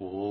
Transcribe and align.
ಓ 0.00 0.29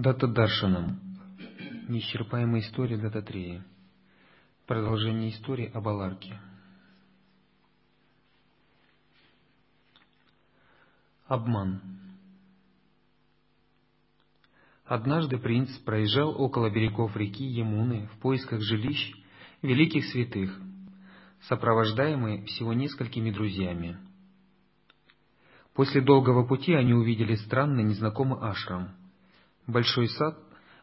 Даршанам. 0.00 1.00
Неисчерпаемая 1.88 2.60
история 2.60 2.98
Дататреи. 2.98 3.64
Продолжение 4.64 5.30
истории 5.30 5.72
об 5.74 5.88
Аларке. 5.88 6.38
Обман. 11.26 11.82
Однажды 14.84 15.36
принц 15.36 15.76
проезжал 15.78 16.40
около 16.40 16.70
берегов 16.70 17.16
реки 17.16 17.44
Емуны 17.44 18.06
в 18.14 18.20
поисках 18.20 18.60
жилищ 18.60 19.16
великих 19.62 20.04
святых, 20.12 20.56
сопровождаемый 21.48 22.44
всего 22.44 22.72
несколькими 22.72 23.32
друзьями. 23.32 23.98
После 25.74 26.00
долгого 26.00 26.46
пути 26.46 26.72
они 26.72 26.94
увидели 26.94 27.34
странный 27.34 27.82
незнакомый 27.82 28.38
ашрам— 28.48 28.94
Большой 29.68 30.08
сад 30.08 30.38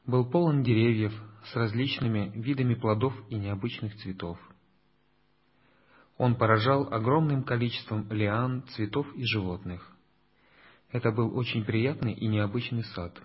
был 0.06 0.30
полон 0.30 0.62
деревьев 0.62 1.12
с 1.46 1.56
различными 1.56 2.32
видами 2.36 2.76
плодов 2.76 3.16
и 3.30 3.36
необычных 3.36 3.96
цветов. 3.96 4.38
Он 6.18 6.36
поражал 6.36 6.94
огромным 6.94 7.44
количеством 7.44 8.08
лиан, 8.12 8.64
цветов 8.76 9.08
и 9.16 9.26
животных. 9.26 9.92
Это 10.92 11.12
был 11.12 11.36
очень 11.36 11.66
приятный 11.66 12.14
и 12.14 12.28
необычный 12.28 12.84
сад. 12.84 13.20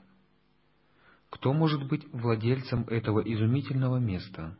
Кто 1.29 1.53
может 1.53 1.87
быть 1.87 2.11
владельцем 2.11 2.85
этого 2.85 3.21
изумительного 3.21 3.99
места? 3.99 4.57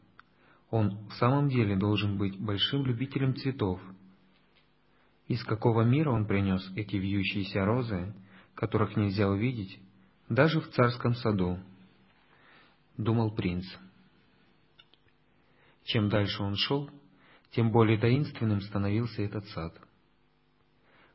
Он 0.69 1.09
в 1.09 1.15
самом 1.15 1.49
деле 1.49 1.77
должен 1.77 2.19
быть 2.19 2.39
большим 2.39 2.85
любителем 2.85 3.35
цветов. 3.37 3.81
Из 5.29 5.43
какого 5.45 5.81
мира 5.81 6.11
он 6.11 6.27
принес 6.27 6.63
эти 6.77 6.97
вьющиеся 6.97 7.65
розы, 7.65 8.15
которых 8.55 8.97
нельзя 8.97 9.27
увидеть, 9.27 9.81
даже 10.31 10.61
в 10.61 10.71
царском 10.71 11.15
саду,— 11.17 11.59
думал 12.97 13.35
принц. 13.35 13.67
Чем 15.85 16.09
дальше 16.09 16.43
он 16.43 16.55
шел, 16.55 16.89
тем 17.51 17.73
более 17.73 17.99
таинственным 17.99 18.61
становился 18.61 19.23
этот 19.23 19.47
сад. 19.49 19.77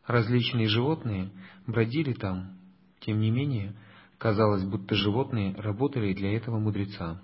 Различные 0.06 0.68
животные 0.68 1.32
бродили 1.66 2.12
там, 2.12 2.60
тем 3.00 3.22
не 3.22 3.32
менее, 3.32 3.74
казалось, 4.18 4.66
будто 4.66 4.96
животные 4.96 5.56
работали 5.56 6.14
для 6.14 6.36
этого 6.36 6.60
мудреца. 6.60 7.22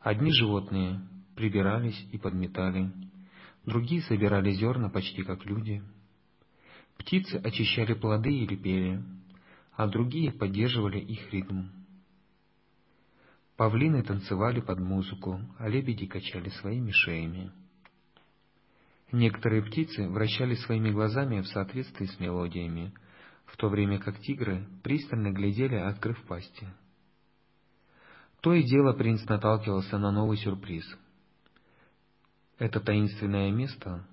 Одни 0.00 0.30
животные 0.30 1.00
прибирались 1.36 2.06
и 2.12 2.18
подметали, 2.18 2.92
другие 3.64 4.02
собирали 4.02 4.52
зерна 4.52 4.90
почти 4.90 5.22
как 5.22 5.46
люди. 5.46 5.82
Птицы 6.98 7.36
очищали 7.36 7.94
плоды 7.94 8.30
или 8.30 8.56
пели, 8.56 9.02
а 9.76 9.86
другие 9.88 10.32
поддерживали 10.32 10.98
их 10.98 11.32
ритм. 11.32 11.68
Павлины 13.56 14.02
танцевали 14.02 14.60
под 14.60 14.80
музыку, 14.80 15.40
а 15.58 15.68
лебеди 15.68 16.06
качали 16.06 16.48
своими 16.48 16.90
шеями. 16.90 17.52
Некоторые 19.12 19.62
птицы 19.62 20.08
вращали 20.08 20.54
своими 20.54 20.90
глазами 20.90 21.40
в 21.40 21.46
соответствии 21.46 22.06
с 22.06 22.18
мелодиями, 22.18 22.92
в 23.46 23.56
то 23.56 23.68
время 23.68 24.00
как 24.00 24.18
тигры 24.20 24.66
пристально 24.82 25.30
глядели, 25.30 25.76
открыв 25.76 26.20
пасти. 26.24 26.66
То 28.40 28.52
и 28.54 28.64
дело 28.64 28.92
принц 28.92 29.24
наталкивался 29.26 29.98
на 29.98 30.10
новый 30.10 30.36
сюрприз. 30.36 30.84
Это 32.58 32.80
таинственное 32.80 33.50
место 33.52 34.06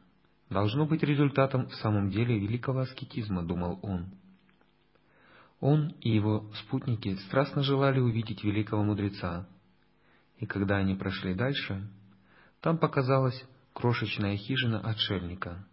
должно 0.49 0.85
быть 0.85 1.03
результатом 1.03 1.67
в 1.67 1.75
самом 1.75 2.09
деле 2.09 2.37
великого 2.37 2.81
аскетизма, 2.81 3.43
думал 3.43 3.79
он. 3.81 4.20
Он 5.61 5.89
и 6.01 6.09
его 6.09 6.51
спутники 6.55 7.15
страстно 7.27 7.61
желали 7.61 7.99
увидеть 7.99 8.43
великого 8.43 8.83
мудреца, 8.83 9.47
и 10.39 10.47
когда 10.47 10.77
они 10.77 10.95
прошли 10.95 11.35
дальше, 11.35 11.87
там 12.61 12.79
показалась 12.79 13.45
крошечная 13.73 14.35
хижина 14.37 14.79
отшельника. 14.79 15.63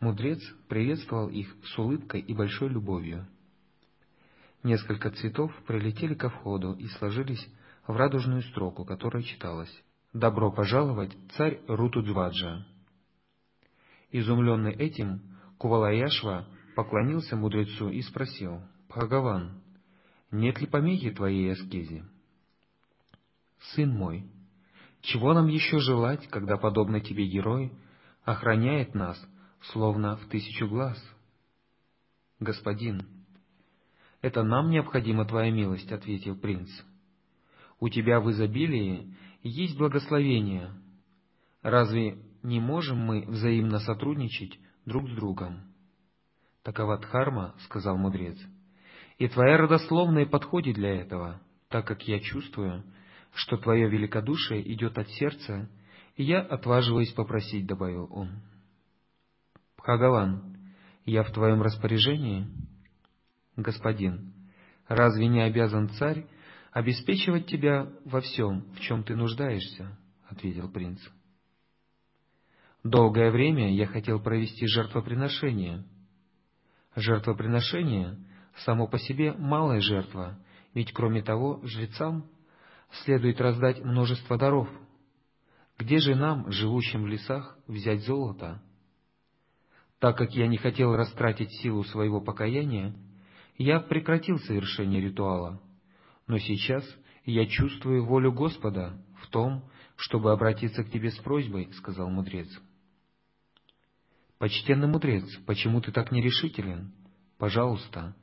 Мудрец 0.00 0.38
приветствовал 0.68 1.28
их 1.30 1.56
с 1.64 1.78
улыбкой 1.78 2.20
и 2.20 2.34
большой 2.34 2.68
любовью. 2.68 3.26
Несколько 4.62 5.10
цветов 5.10 5.50
прилетели 5.66 6.14
ко 6.14 6.28
входу 6.28 6.74
и 6.74 6.88
сложились 6.88 7.44
в 7.86 7.96
радужную 7.96 8.42
строку, 8.42 8.84
которая 8.84 9.22
читалась 9.22 9.72
«Добро 10.12 10.52
пожаловать, 10.52 11.16
царь 11.36 11.62
Рутуджваджа». 11.68 12.66
Изумленный 14.10 14.74
этим, 14.74 15.22
Кувалаяшва 15.56 16.46
поклонился 16.74 17.36
мудрецу 17.36 17.88
и 17.88 18.02
спросил, 18.02 18.62
«Бхагаван, 18.88 19.62
нет 20.30 20.60
ли 20.60 20.66
помехи 20.66 21.10
твоей 21.10 21.52
аскезе?» 21.52 22.04
«Сын 23.74 23.90
мой, 23.90 24.26
чего 25.00 25.34
нам 25.34 25.46
еще 25.48 25.78
желать, 25.78 26.26
когда, 26.28 26.56
подобно 26.56 27.00
тебе 27.00 27.26
герой, 27.26 27.72
охраняет 28.24 28.94
нас, 28.94 29.20
словно 29.72 30.16
в 30.16 30.26
тысячу 30.28 30.68
глаз?» 30.68 30.98
«Господин, 32.40 33.06
это 34.20 34.42
нам 34.42 34.70
необходима 34.70 35.24
твоя 35.24 35.50
милость»,— 35.50 35.92
ответил 35.92 36.36
принц. 36.36 36.70
«У 37.78 37.88
тебя 37.88 38.20
в 38.20 38.30
изобилии 38.30 39.14
есть 39.42 39.76
благословение. 39.76 40.70
Разве 41.62 42.18
не 42.42 42.60
можем 42.60 42.98
мы 42.98 43.24
взаимно 43.26 43.78
сотрудничать 43.78 44.58
друг 44.84 45.08
с 45.08 45.14
другом?» 45.14 45.71
Такова 46.62 46.98
дхарма,— 46.98 47.54
сказал 47.64 47.96
мудрец. 47.96 48.38
И 49.18 49.28
твоя 49.28 49.56
родословная 49.56 50.26
подходит 50.26 50.76
для 50.76 51.00
этого, 51.00 51.40
так 51.68 51.86
как 51.86 52.06
я 52.06 52.20
чувствую, 52.20 52.84
что 53.34 53.56
твое 53.56 53.88
великодушие 53.88 54.72
идет 54.72 54.98
от 54.98 55.08
сердца, 55.08 55.68
и 56.16 56.24
я 56.24 56.40
отваживаюсь 56.40 57.12
попросить,— 57.12 57.66
добавил 57.66 58.08
он. 58.10 58.42
Бхагаван, 59.76 60.56
я 61.04 61.24
в 61.24 61.32
твоем 61.32 61.62
распоряжении? 61.62 62.46
Господин, 63.56 64.32
разве 64.86 65.26
не 65.26 65.40
обязан 65.42 65.88
царь 65.90 66.26
обеспечивать 66.70 67.46
тебя 67.46 67.92
во 68.04 68.20
всем, 68.20 68.72
в 68.74 68.80
чем 68.80 69.02
ты 69.02 69.16
нуждаешься?— 69.16 69.98
ответил 70.28 70.70
принц. 70.70 71.00
Долгое 72.84 73.30
время 73.30 73.74
я 73.74 73.86
хотел 73.86 74.20
провести 74.20 74.66
жертвоприношение, 74.66 75.84
Жертвоприношение 76.94 78.18
само 78.64 78.86
по 78.86 78.98
себе 78.98 79.32
малая 79.32 79.80
жертва, 79.80 80.38
ведь 80.74 80.92
кроме 80.92 81.22
того 81.22 81.60
жрецам 81.64 82.26
следует 83.04 83.40
раздать 83.40 83.82
множество 83.82 84.36
даров. 84.36 84.68
Где 85.78 85.98
же 85.98 86.14
нам, 86.14 86.50
живущим 86.52 87.04
в 87.04 87.06
лесах, 87.06 87.56
взять 87.66 88.04
золото? 88.04 88.62
Так 89.98 90.18
как 90.18 90.34
я 90.34 90.46
не 90.48 90.58
хотел 90.58 90.94
растратить 90.94 91.52
силу 91.62 91.82
своего 91.84 92.20
покаяния, 92.20 92.94
я 93.56 93.80
прекратил 93.80 94.38
совершение 94.38 95.00
ритуала. 95.00 95.62
Но 96.26 96.38
сейчас 96.38 96.84
я 97.24 97.46
чувствую 97.46 98.04
волю 98.04 98.32
Господа 98.32 99.00
в 99.22 99.28
том, 99.28 99.64
чтобы 99.96 100.32
обратиться 100.32 100.84
к 100.84 100.90
тебе 100.90 101.10
с 101.10 101.16
просьбой,— 101.18 101.68
сказал 101.72 102.10
мудрец. 102.10 102.48
«Почтенный 104.42 104.88
мудрец, 104.88 105.24
почему 105.46 105.80
ты 105.80 105.92
так 105.92 106.10
нерешителен? 106.10 106.92
Пожалуйста, 107.38 108.16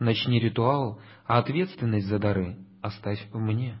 начни 0.00 0.40
ритуал, 0.40 1.00
а 1.26 1.38
ответственность 1.38 2.08
за 2.08 2.18
дары 2.18 2.56
оставь 2.82 3.24
мне». 3.32 3.78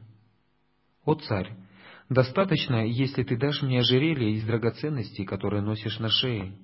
«О 1.04 1.16
царь, 1.16 1.50
Достаточно, 2.08 2.86
если 2.86 3.24
ты 3.24 3.36
дашь 3.36 3.62
мне 3.62 3.80
ожерелье 3.80 4.34
из 4.34 4.44
драгоценностей, 4.44 5.24
которые 5.24 5.62
носишь 5.62 5.98
на 5.98 6.08
шее. 6.10 6.56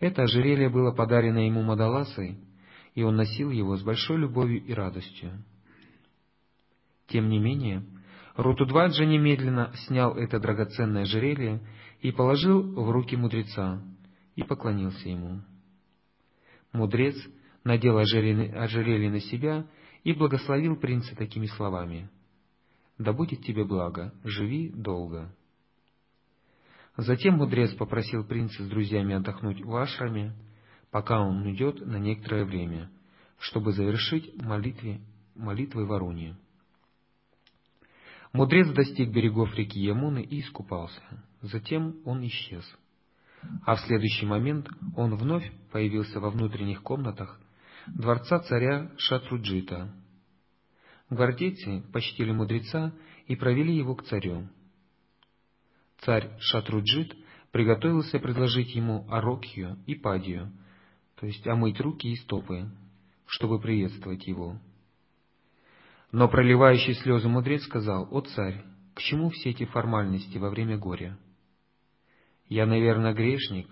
Это 0.00 0.22
ожерелье 0.22 0.70
было 0.70 0.92
подарено 0.92 1.46
ему 1.46 1.60
Мадаласой, 1.60 2.38
и 2.94 3.02
он 3.02 3.16
носил 3.16 3.50
его 3.50 3.76
с 3.76 3.82
большой 3.82 4.16
любовью 4.16 4.64
и 4.64 4.72
радостью. 4.72 5.44
Тем 7.08 7.28
не 7.28 7.38
менее, 7.38 7.84
Рутудваджа 8.36 9.04
немедленно 9.04 9.70
снял 9.86 10.16
это 10.16 10.40
драгоценное 10.40 11.02
ожерелье 11.02 11.60
и 12.02 12.10
положил 12.10 12.60
в 12.62 12.90
руки 12.90 13.16
мудреца, 13.16 13.80
и 14.34 14.42
поклонился 14.42 15.08
ему. 15.08 15.40
Мудрец 16.72 17.14
надел 17.62 17.96
ожерелье 17.96 19.10
на 19.10 19.20
себя 19.20 19.66
и 20.02 20.12
благословил 20.12 20.76
принца 20.76 21.14
такими 21.14 21.46
словами. 21.46 22.10
«Да 22.98 23.12
будет 23.12 23.44
тебе 23.44 23.64
благо, 23.64 24.12
живи 24.24 24.70
долго». 24.70 25.32
Затем 26.96 27.36
мудрец 27.36 27.72
попросил 27.74 28.24
принца 28.24 28.64
с 28.64 28.68
друзьями 28.68 29.14
отдохнуть 29.14 29.62
в 29.64 29.74
ашраме, 29.76 30.34
пока 30.90 31.20
он 31.20 31.46
уйдет 31.46 31.86
на 31.86 31.96
некоторое 31.96 32.44
время, 32.44 32.90
чтобы 33.38 33.72
завершить 33.72 34.34
молитве, 34.42 35.00
молитвы 35.34 35.86
Варуни. 35.86 36.34
Мудрец 38.32 38.68
достиг 38.72 39.10
берегов 39.10 39.54
реки 39.54 39.80
Ямуны 39.80 40.22
и 40.22 40.40
искупался. 40.40 41.00
Затем 41.42 41.96
он 42.04 42.24
исчез. 42.26 42.64
А 43.64 43.74
в 43.74 43.80
следующий 43.80 44.26
момент 44.26 44.68
он 44.96 45.16
вновь 45.16 45.50
появился 45.72 46.20
во 46.20 46.30
внутренних 46.30 46.82
комнатах 46.82 47.40
дворца 47.88 48.38
царя 48.40 48.92
Шатруджита. 48.96 49.92
Гвардейцы 51.10 51.82
почтили 51.92 52.30
мудреца 52.30 52.94
и 53.26 53.34
провели 53.34 53.76
его 53.76 53.96
к 53.96 54.04
царю. 54.04 54.48
Царь 55.98 56.30
Шатруджит 56.38 57.14
приготовился 57.50 58.20
предложить 58.20 58.74
ему 58.74 59.06
арокью 59.10 59.78
и 59.86 59.96
падию, 59.96 60.52
то 61.16 61.26
есть 61.26 61.46
омыть 61.46 61.80
руки 61.80 62.08
и 62.08 62.16
стопы, 62.16 62.70
чтобы 63.26 63.60
приветствовать 63.60 64.26
его. 64.26 64.58
Но 66.12 66.28
проливающий 66.28 66.94
слезы 66.94 67.28
мудрец 67.28 67.62
сказал, 67.64 68.06
«О 68.10 68.20
царь, 68.20 68.64
к 68.94 69.00
чему 69.00 69.30
все 69.30 69.50
эти 69.50 69.64
формальности 69.64 70.38
во 70.38 70.50
время 70.50 70.78
горя? 70.78 71.18
Я, 72.52 72.66
наверное, 72.66 73.14
грешник, 73.14 73.66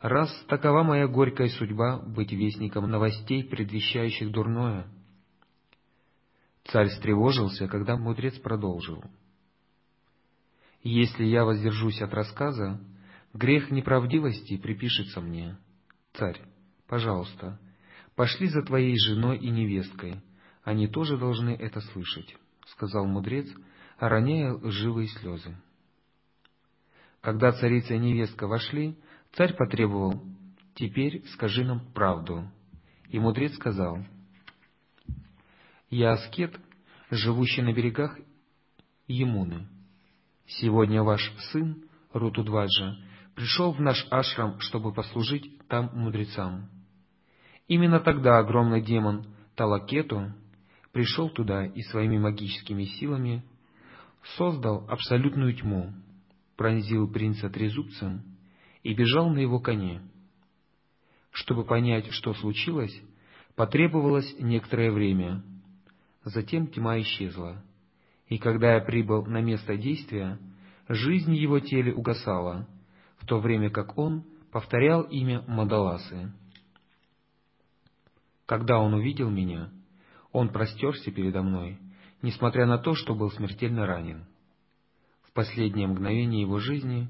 раз 0.00 0.30
такова 0.46 0.84
моя 0.84 1.08
горькая 1.08 1.48
судьба 1.48 1.98
быть 1.98 2.30
вестником 2.30 2.88
новостей, 2.88 3.42
предвещающих 3.42 4.30
дурное». 4.30 4.86
Царь 6.66 6.90
встревожился, 6.90 7.66
когда 7.66 7.96
мудрец 7.96 8.38
продолжил. 8.38 9.02
«Если 10.84 11.24
я 11.24 11.44
воздержусь 11.44 12.00
от 12.02 12.14
рассказа, 12.14 12.80
грех 13.34 13.72
неправдивости 13.72 14.58
припишется 14.58 15.20
мне. 15.20 15.58
Царь, 16.12 16.40
пожалуйста, 16.86 17.58
пошли 18.14 18.46
за 18.46 18.62
твоей 18.62 18.96
женой 18.96 19.38
и 19.38 19.50
невесткой, 19.50 20.22
они 20.62 20.86
тоже 20.86 21.18
должны 21.18 21.50
это 21.50 21.80
слышать,— 21.80 22.36
сказал 22.66 23.06
мудрец, 23.06 23.48
роняя 23.98 24.56
живые 24.70 25.08
слезы. 25.08 25.56
Когда 27.20 27.52
царица 27.52 27.94
и 27.94 27.98
невестка 27.98 28.46
вошли, 28.46 28.98
царь 29.32 29.54
потребовал, 29.54 30.22
«Теперь 30.74 31.22
скажи 31.34 31.64
нам 31.64 31.80
правду». 31.92 32.50
И 33.08 33.18
мудрец 33.18 33.54
сказал, 33.54 33.98
«Я 35.90 36.12
аскет, 36.12 36.58
живущий 37.10 37.62
на 37.62 37.72
берегах 37.72 38.16
Емуны. 39.06 39.66
Сегодня 40.46 41.02
ваш 41.02 41.32
сын, 41.50 41.82
Рутудваджа, 42.12 42.96
пришел 43.34 43.72
в 43.72 43.80
наш 43.80 44.06
ашрам, 44.10 44.58
чтобы 44.60 44.92
послужить 44.92 45.66
там 45.68 45.90
мудрецам. 45.92 46.68
Именно 47.68 48.00
тогда 48.00 48.38
огромный 48.38 48.80
демон 48.80 49.26
Талакету 49.56 50.32
пришел 50.92 51.28
туда 51.28 51.66
и 51.66 51.82
своими 51.82 52.18
магическими 52.18 52.84
силами 52.84 53.44
создал 54.36 54.88
абсолютную 54.88 55.54
тьму, 55.54 55.92
пронзил 56.60 57.10
принца 57.10 57.48
трезубцем 57.48 58.20
и 58.82 58.92
бежал 58.92 59.30
на 59.30 59.38
его 59.38 59.60
коне. 59.60 60.02
Чтобы 61.30 61.64
понять, 61.64 62.10
что 62.10 62.34
случилось, 62.34 62.94
потребовалось 63.56 64.36
некоторое 64.38 64.90
время. 64.90 65.42
Затем 66.22 66.66
тьма 66.66 67.00
исчезла, 67.00 67.64
и 68.28 68.36
когда 68.36 68.74
я 68.74 68.80
прибыл 68.82 69.24
на 69.24 69.40
место 69.40 69.78
действия, 69.78 70.38
жизнь 70.86 71.34
его 71.34 71.60
теле 71.60 71.94
угасала, 71.94 72.68
в 73.16 73.24
то 73.24 73.38
время 73.38 73.70
как 73.70 73.96
он 73.96 74.24
повторял 74.52 75.00
имя 75.04 75.42
Мадаласы. 75.48 76.30
Когда 78.44 78.80
он 78.80 78.92
увидел 78.92 79.30
меня, 79.30 79.70
он 80.30 80.50
простерся 80.50 81.10
передо 81.10 81.40
мной, 81.42 81.78
несмотря 82.20 82.66
на 82.66 82.76
то, 82.76 82.94
что 82.94 83.14
был 83.14 83.30
смертельно 83.30 83.86
ранен. 83.86 84.26
В 85.30 85.32
последнее 85.32 85.86
мгновение 85.86 86.40
его 86.40 86.58
жизни 86.58 87.08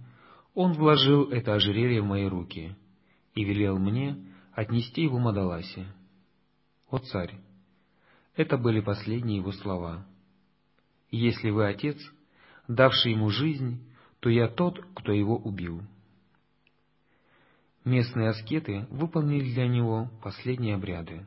он 0.54 0.72
вложил 0.72 1.30
это 1.30 1.54
ожерелье 1.54 2.02
в 2.02 2.06
мои 2.06 2.26
руки 2.26 2.76
и 3.34 3.44
велел 3.44 3.78
мне 3.78 4.16
отнести 4.52 5.02
его 5.02 5.18
Мадаласе. 5.18 5.86
«О 6.90 6.98
царь!» 6.98 7.34
Это 8.36 8.58
были 8.58 8.80
последние 8.80 9.38
его 9.38 9.52
слова. 9.52 10.06
«Если 11.10 11.50
вы 11.50 11.66
отец, 11.66 11.98
давший 12.68 13.12
ему 13.12 13.30
жизнь, 13.30 13.82
то 14.20 14.28
я 14.28 14.48
тот, 14.48 14.78
кто 14.94 15.12
его 15.12 15.36
убил». 15.36 15.82
Местные 17.84 18.28
аскеты 18.28 18.86
выполнили 18.90 19.54
для 19.54 19.66
него 19.66 20.10
последние 20.22 20.74
обряды. 20.74 21.26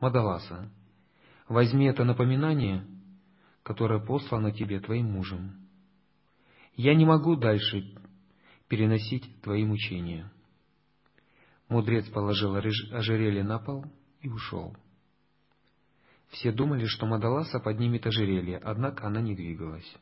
Мадаласа, 0.00 0.70
Возьми 1.48 1.86
это 1.86 2.04
напоминание, 2.04 2.84
которое 3.62 4.00
послано 4.00 4.52
тебе 4.52 4.80
твоим 4.80 5.06
мужем. 5.12 5.67
Я 6.78 6.94
не 6.94 7.04
могу 7.04 7.34
дальше 7.34 7.92
переносить 8.68 9.42
твои 9.42 9.64
мучения. 9.64 10.30
Мудрец 11.68 12.08
положил 12.08 12.54
ожерелье 12.54 13.42
на 13.42 13.58
пол 13.58 13.84
и 14.20 14.28
ушел. 14.28 14.76
Все 16.28 16.52
думали, 16.52 16.84
что 16.86 17.06
Мадаласа 17.06 17.58
поднимет 17.58 18.06
ожерелье, 18.06 18.58
однако 18.58 19.08
она 19.08 19.20
не 19.20 19.34
двигалась. 19.34 19.92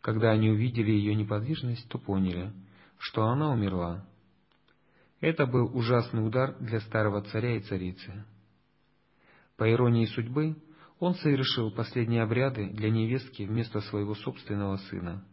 Когда 0.00 0.30
они 0.30 0.48
увидели 0.48 0.92
ее 0.92 1.16
неподвижность, 1.16 1.88
то 1.88 1.98
поняли, 1.98 2.52
что 2.98 3.24
она 3.24 3.50
умерла. 3.50 4.06
Это 5.20 5.44
был 5.44 5.76
ужасный 5.76 6.24
удар 6.24 6.56
для 6.60 6.78
старого 6.82 7.20
царя 7.22 7.56
и 7.56 7.60
царицы. 7.60 8.24
По 9.56 9.68
иронии 9.68 10.06
судьбы, 10.06 10.54
он 11.00 11.16
совершил 11.16 11.72
последние 11.72 12.22
обряды 12.22 12.70
для 12.70 12.90
невестки 12.90 13.42
вместо 13.42 13.80
своего 13.80 14.14
собственного 14.14 14.76
сына. 14.76 15.24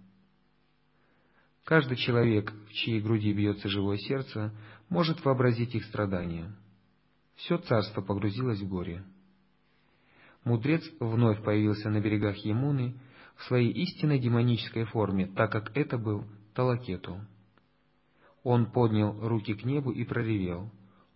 Каждый 1.72 1.96
человек, 1.96 2.52
в 2.68 2.74
чьей 2.74 3.00
груди 3.00 3.32
бьется 3.32 3.70
живое 3.70 3.96
сердце, 3.96 4.54
может 4.90 5.24
вообразить 5.24 5.74
их 5.74 5.86
страдания. 5.86 6.54
Все 7.36 7.60
царство 7.60 8.02
погрузилось 8.02 8.60
в 8.60 8.68
горе. 8.68 9.06
Мудрец 10.44 10.84
вновь 11.00 11.42
появился 11.42 11.90
на 11.90 12.02
берегах 12.02 12.36
Емуны 12.40 13.00
в 13.38 13.44
своей 13.46 13.72
истинной 13.72 14.20
демонической 14.20 14.84
форме, 14.84 15.28
так 15.28 15.50
как 15.54 15.72
это 15.78 15.98
был 15.98 16.26
Талакету. 16.56 17.22
Он 18.44 18.70
поднял 18.70 19.18
руки 19.26 19.54
к 19.54 19.64
небу 19.64 19.92
и 19.92 20.04
проревел, 20.04 20.70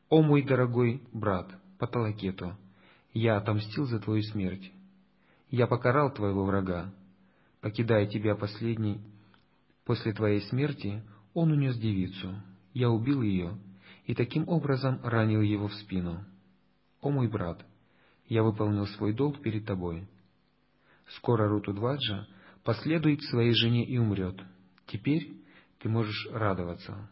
«О 0.07 0.21
мой 0.21 0.41
дорогой 0.41 1.01
брат, 1.11 1.53
по 1.79 1.85
Талакету! 1.85 2.55
Я 3.11 3.35
отомстил 3.35 3.87
за 3.87 3.99
твою 3.99 4.21
смерть. 4.21 4.71
Я 5.49 5.67
покарал 5.67 6.13
твоего 6.13 6.45
врага. 6.45 6.93
Покидая 7.59 8.07
тебя 8.07 8.35
последний, 8.35 9.01
после 9.85 10.13
твоей 10.13 10.41
смерти, 10.41 11.03
он 11.33 11.51
унес 11.51 11.77
девицу. 11.77 12.41
Я 12.73 12.89
убил 12.89 13.21
ее, 13.21 13.57
и 14.05 14.13
таким 14.13 14.49
образом 14.49 14.99
ранил 15.03 15.41
его 15.41 15.67
в 15.67 15.73
спину. 15.75 16.25
О 17.01 17.09
мой 17.09 17.27
брат, 17.27 17.65
я 18.27 18.43
выполнил 18.43 18.87
свой 18.87 19.13
долг 19.13 19.41
перед 19.41 19.65
тобой. 19.65 20.07
Скоро 21.17 21.47
Рутудваджа 21.47 22.27
последует 22.63 23.21
своей 23.23 23.53
жене 23.53 23.85
и 23.85 23.97
умрет. 23.97 24.41
Теперь 24.87 25.37
ты 25.79 25.87
можешь 25.87 26.27
радоваться. 26.31 27.09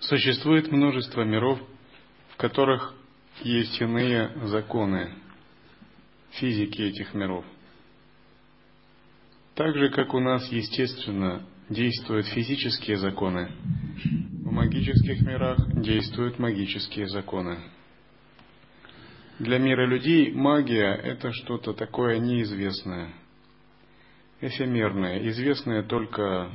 Существует 0.00 0.70
множество 0.72 1.22
миров, 1.22 1.60
в 2.30 2.36
которых 2.36 2.94
есть 3.42 3.80
иные 3.80 4.46
законы 4.48 5.14
физики 6.32 6.82
этих 6.82 7.14
миров. 7.14 7.44
Так 9.54 9.76
же, 9.76 9.90
как 9.90 10.14
у 10.14 10.20
нас, 10.20 10.50
естественно, 10.50 11.42
действуют 11.68 12.26
физические 12.26 12.96
законы, 12.96 13.50
в 14.44 14.50
магических 14.50 15.20
мирах 15.22 15.58
действуют 15.74 16.38
магические 16.38 17.06
законы. 17.08 17.58
Для 19.38 19.58
мира 19.58 19.86
людей 19.86 20.32
магия– 20.32 20.94
это 21.04 21.32
что-то 21.32 21.72
такое 21.74 22.18
неизвестное. 22.18 23.12
эфемерные, 24.40 25.28
известные 25.28 25.82
только 25.82 26.50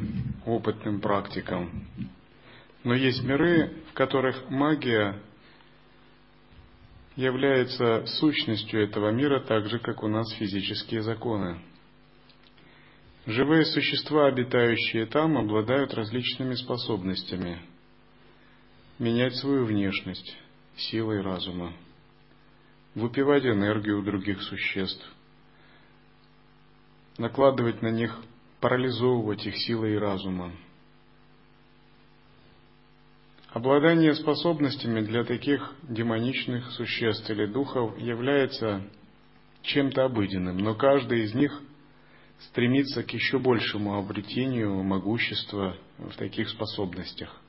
опытным 0.46 1.00
практикам. 1.00 1.88
Но 2.84 2.94
есть 2.94 3.24
миры, 3.24 3.82
в 3.90 3.94
которых 3.94 4.50
магия 4.50 5.22
является 7.16 8.06
сущностью 8.06 8.84
этого 8.84 9.12
мира 9.12 9.40
так 9.40 9.68
же, 9.68 9.80
как 9.80 10.04
у 10.04 10.08
нас 10.08 10.30
физические 10.34 11.02
законы. 11.02 11.62
Живые 13.28 13.66
существа, 13.66 14.28
обитающие 14.28 15.06
там, 15.06 15.38
обладают 15.38 15.94
различными 15.94 16.54
способностями 16.54 17.60
менять 19.00 19.36
свою 19.36 19.66
внешность 19.66 20.38
силой 20.78 21.20
разума, 21.20 21.74
выпивать 22.96 23.46
энергию 23.46 24.00
у 24.00 24.02
других 24.02 24.42
существ, 24.44 25.06
накладывать 27.18 27.82
на 27.82 27.90
них, 27.90 28.18
парализовывать 28.62 29.46
их 29.46 29.58
силой 29.58 29.98
разума. 29.98 30.54
Обладание 33.50 34.16
способностями 34.16 35.02
для 35.02 35.26
таких 35.26 35.76
демоничных 35.84 36.72
существ 36.72 37.30
или 37.30 37.46
духов 37.46 38.00
является 38.00 38.90
чем-то 39.64 40.06
обыденным, 40.06 40.60
но 40.60 40.76
каждый 40.76 41.24
из 41.24 41.34
них 41.34 41.62
стремится 42.40 43.04
к 43.04 43.12
еще 43.12 43.40
большему 43.40 43.98
обретению 43.98 44.84
могущества 44.84 45.78
в 45.98 46.16
таких 46.16 46.50
способностях. 46.50 47.42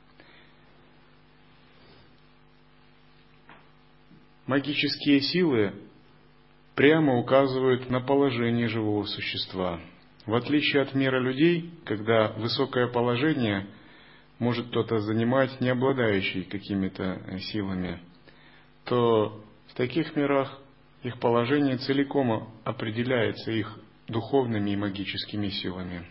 Магические 4.47 5.21
силы 5.21 5.75
прямо 6.75 7.19
указывают 7.19 7.91
на 7.91 8.01
положение 8.01 8.69
живого 8.69 9.05
существа. 9.05 9.79
В 10.25 10.35
отличие 10.35 10.83
от 10.83 10.95
мира 10.95 11.21
людей, 11.21 11.71
когда 11.85 12.33
высокое 12.33 12.87
положение 12.87 13.67
может 14.39 14.69
кто-то 14.69 15.01
занимать, 15.01 15.61
не 15.61 15.69
обладающий 15.69 16.45
какими-то 16.45 17.21
силами, 17.41 18.01
то 18.85 19.45
в 19.67 19.75
таких 19.75 20.17
мирах 20.17 20.59
их 21.03 21.19
положение 21.19 21.77
целиком 21.77 22.55
определяется 22.65 23.53
их 23.53 23.79
духовными 24.09 24.71
и 24.71 24.77
магическими 24.77 25.49
силами. 25.49 26.07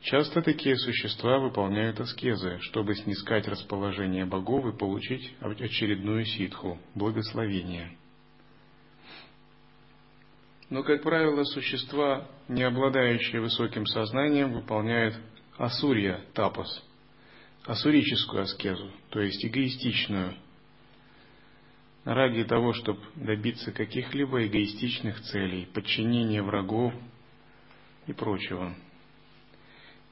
Часто 0.00 0.42
такие 0.42 0.76
существа 0.76 1.38
выполняют 1.38 1.98
аскезы, 1.98 2.58
чтобы 2.60 2.94
снискать 2.94 3.48
расположение 3.48 4.24
богов 4.24 4.66
и 4.66 4.76
получить 4.76 5.34
очередную 5.40 6.24
ситху, 6.24 6.78
благословение. 6.94 7.96
Но, 10.70 10.82
как 10.82 11.02
правило, 11.02 11.42
существа, 11.44 12.28
не 12.46 12.62
обладающие 12.62 13.40
высоким 13.40 13.86
сознанием, 13.86 14.52
выполняют 14.52 15.16
асурья, 15.56 16.20
тапос, 16.34 16.84
асурическую 17.64 18.42
аскезу, 18.42 18.90
то 19.10 19.20
есть 19.20 19.44
эгоистичную, 19.44 20.34
ради 22.08 22.42
того, 22.44 22.72
чтобы 22.72 23.00
добиться 23.16 23.70
каких-либо 23.70 24.46
эгоистичных 24.46 25.20
целей, 25.20 25.66
подчинения 25.66 26.42
врагов 26.42 26.94
и 28.06 28.14
прочего. 28.14 28.74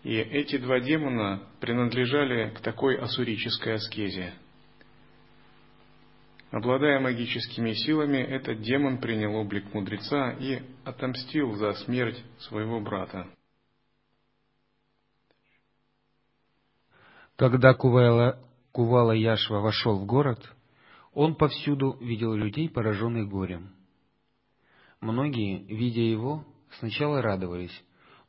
И 0.02 0.14
эти 0.14 0.58
два 0.58 0.78
демона 0.78 1.42
принадлежали 1.58 2.50
к 2.50 2.60
такой 2.60 2.98
асурической 2.98 3.76
аскезе. 3.76 4.34
Обладая 6.50 7.00
магическими 7.00 7.72
силами, 7.72 8.18
этот 8.18 8.60
демон 8.60 8.98
принял 8.98 9.34
облик 9.34 9.72
мудреца 9.72 10.32
и 10.32 10.60
отомстил 10.84 11.54
за 11.54 11.72
смерть 11.72 12.22
своего 12.40 12.78
брата. 12.78 13.26
Когда 17.36 17.72
Кувала, 17.72 18.38
Кувала 18.70 19.12
Яшва 19.12 19.60
вошел 19.60 19.98
в 19.98 20.04
город, 20.04 20.55
он 21.16 21.34
повсюду 21.34 21.96
видел 21.98 22.34
людей, 22.34 22.68
пораженных 22.68 23.30
горем. 23.30 23.74
Многие, 25.00 25.64
видя 25.64 26.02
его, 26.02 26.44
сначала 26.78 27.22
радовались, 27.22 27.72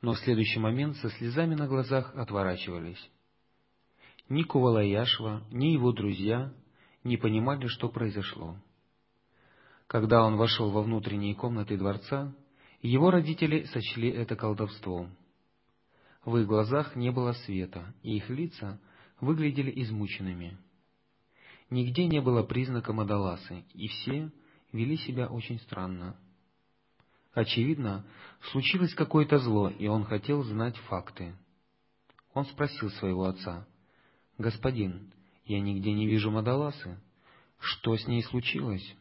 но 0.02 0.14
в 0.14 0.20
следующий 0.20 0.62
момент 0.62 0.96
со 0.96 1.10
слезами 1.10 1.54
на 1.54 1.68
глазах 1.68 2.16
отворачивались. 2.16 3.12
Ни 4.30 4.44
Кувалаяшва, 4.44 5.44
ни 5.52 5.74
его 5.74 5.92
друзья 5.92 6.54
не 7.04 7.18
понимали, 7.18 7.68
что 7.68 7.90
произошло. 7.90 8.56
Когда 9.88 10.24
он 10.24 10.38
вошел 10.38 10.72
во 10.72 10.82
внутренние 10.82 11.36
комнаты 11.36 11.76
дворца, 11.76 12.34
его 12.82 13.12
родители 13.12 13.64
сочли 13.64 14.10
это 14.12 14.38
колдовством. 14.38 15.14
В 16.24 16.38
их 16.38 16.48
глазах 16.48 16.96
не 16.96 17.12
было 17.12 17.34
света, 17.34 17.94
и 18.02 18.16
их 18.16 18.30
лица 18.30 18.80
выглядели 19.20 19.74
измученными. 19.82 20.58
Нигде 21.70 22.08
не 22.08 22.22
было 22.22 22.44
признака 22.44 22.94
Мадаласы, 22.94 23.66
и 23.74 23.88
все 23.88 24.32
вели 24.72 24.98
себя 24.98 25.28
очень 25.28 25.60
странно. 25.60 26.16
Очевидно, 27.34 28.06
случилось 28.52 28.94
какое-то 28.94 29.38
зло, 29.40 29.70
и 29.70 29.88
он 29.88 30.06
хотел 30.06 30.44
знать 30.44 30.78
факты. 30.90 31.36
Он 32.34 32.46
спросил 32.46 32.90
своего 32.92 33.26
отца, 33.26 33.68
«Господин, 34.38 35.12
я 35.46 35.60
нигде 35.60 35.92
не 35.94 36.08
вижу 36.08 36.32
Мадаласы. 36.32 37.00
Что 37.60 37.98
с 37.98 38.08
ней 38.08 38.24
случилось?» 38.24 38.96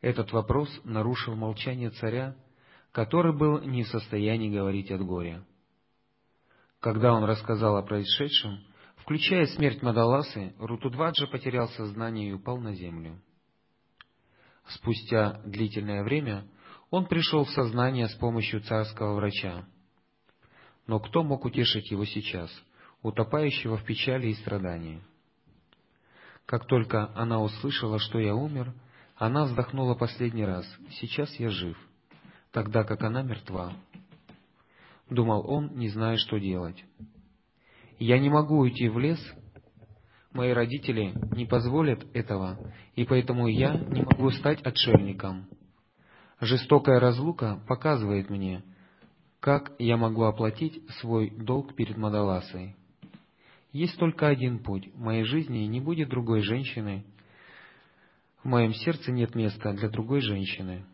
Этот 0.00 0.32
вопрос 0.32 0.68
нарушил 0.84 1.34
молчание 1.34 1.90
царя, 1.90 2.36
который 2.92 3.36
был 3.36 3.60
не 3.60 3.82
в 3.82 3.88
состоянии 3.88 4.50
говорить 4.50 4.90
от 4.90 5.02
горя. 5.04 5.44
Когда 6.80 7.12
он 7.12 7.24
рассказал 7.24 7.76
о 7.76 7.82
происшедшем, 7.82 8.60
Включая 9.08 9.46
смерть 9.46 9.80
Мадаласы, 9.80 10.52
Рутудваджа 10.58 11.26
потерял 11.28 11.66
сознание 11.68 12.28
и 12.28 12.32
упал 12.34 12.58
на 12.58 12.74
землю. 12.74 13.18
Спустя 14.66 15.40
длительное 15.46 16.04
время 16.04 16.46
он 16.90 17.06
пришел 17.06 17.44
в 17.44 17.50
сознание 17.52 18.08
с 18.08 18.14
помощью 18.16 18.60
царского 18.60 19.14
врача. 19.14 19.64
Но 20.86 21.00
кто 21.00 21.22
мог 21.22 21.46
утешить 21.46 21.90
его 21.90 22.04
сейчас, 22.04 22.50
утопающего 23.00 23.78
в 23.78 23.84
печали 23.86 24.26
и 24.26 24.34
страдании? 24.34 25.02
Как 26.44 26.66
только 26.66 27.10
она 27.16 27.40
услышала, 27.40 27.98
что 27.98 28.18
я 28.18 28.34
умер, 28.34 28.74
она 29.16 29.44
вздохнула 29.44 29.94
последний 29.94 30.44
раз 30.44 30.66
«Сейчас 31.00 31.34
я 31.40 31.48
жив», 31.48 31.78
тогда 32.52 32.84
как 32.84 33.02
она 33.02 33.22
мертва. 33.22 33.72
Думал 35.08 35.50
он, 35.50 35.78
не 35.78 35.88
зная, 35.88 36.18
что 36.18 36.36
делать. 36.36 36.84
Я 37.98 38.18
не 38.18 38.30
могу 38.30 38.58
уйти 38.58 38.88
в 38.88 38.98
лес, 38.98 39.18
мои 40.32 40.52
родители 40.52 41.14
не 41.34 41.46
позволят 41.46 42.06
этого, 42.14 42.58
и 42.94 43.04
поэтому 43.04 43.48
я 43.48 43.74
не 43.74 44.02
могу 44.02 44.30
стать 44.30 44.62
отшельником. 44.62 45.48
Жестокая 46.40 47.00
разлука 47.00 47.60
показывает 47.66 48.30
мне, 48.30 48.62
как 49.40 49.72
я 49.80 49.96
могу 49.96 50.22
оплатить 50.22 50.80
свой 51.00 51.30
долг 51.30 51.74
перед 51.74 51.96
Мадаласой. 51.96 52.76
Есть 53.72 53.98
только 53.98 54.28
один 54.28 54.60
путь. 54.60 54.88
В 54.94 55.00
моей 55.00 55.24
жизни 55.24 55.58
не 55.58 55.80
будет 55.80 56.08
другой 56.08 56.42
женщины. 56.42 57.04
В 58.42 58.48
моем 58.48 58.72
сердце 58.72 59.10
нет 59.10 59.34
места 59.34 59.72
для 59.72 59.88
другой 59.88 60.20
женщины. 60.20 60.84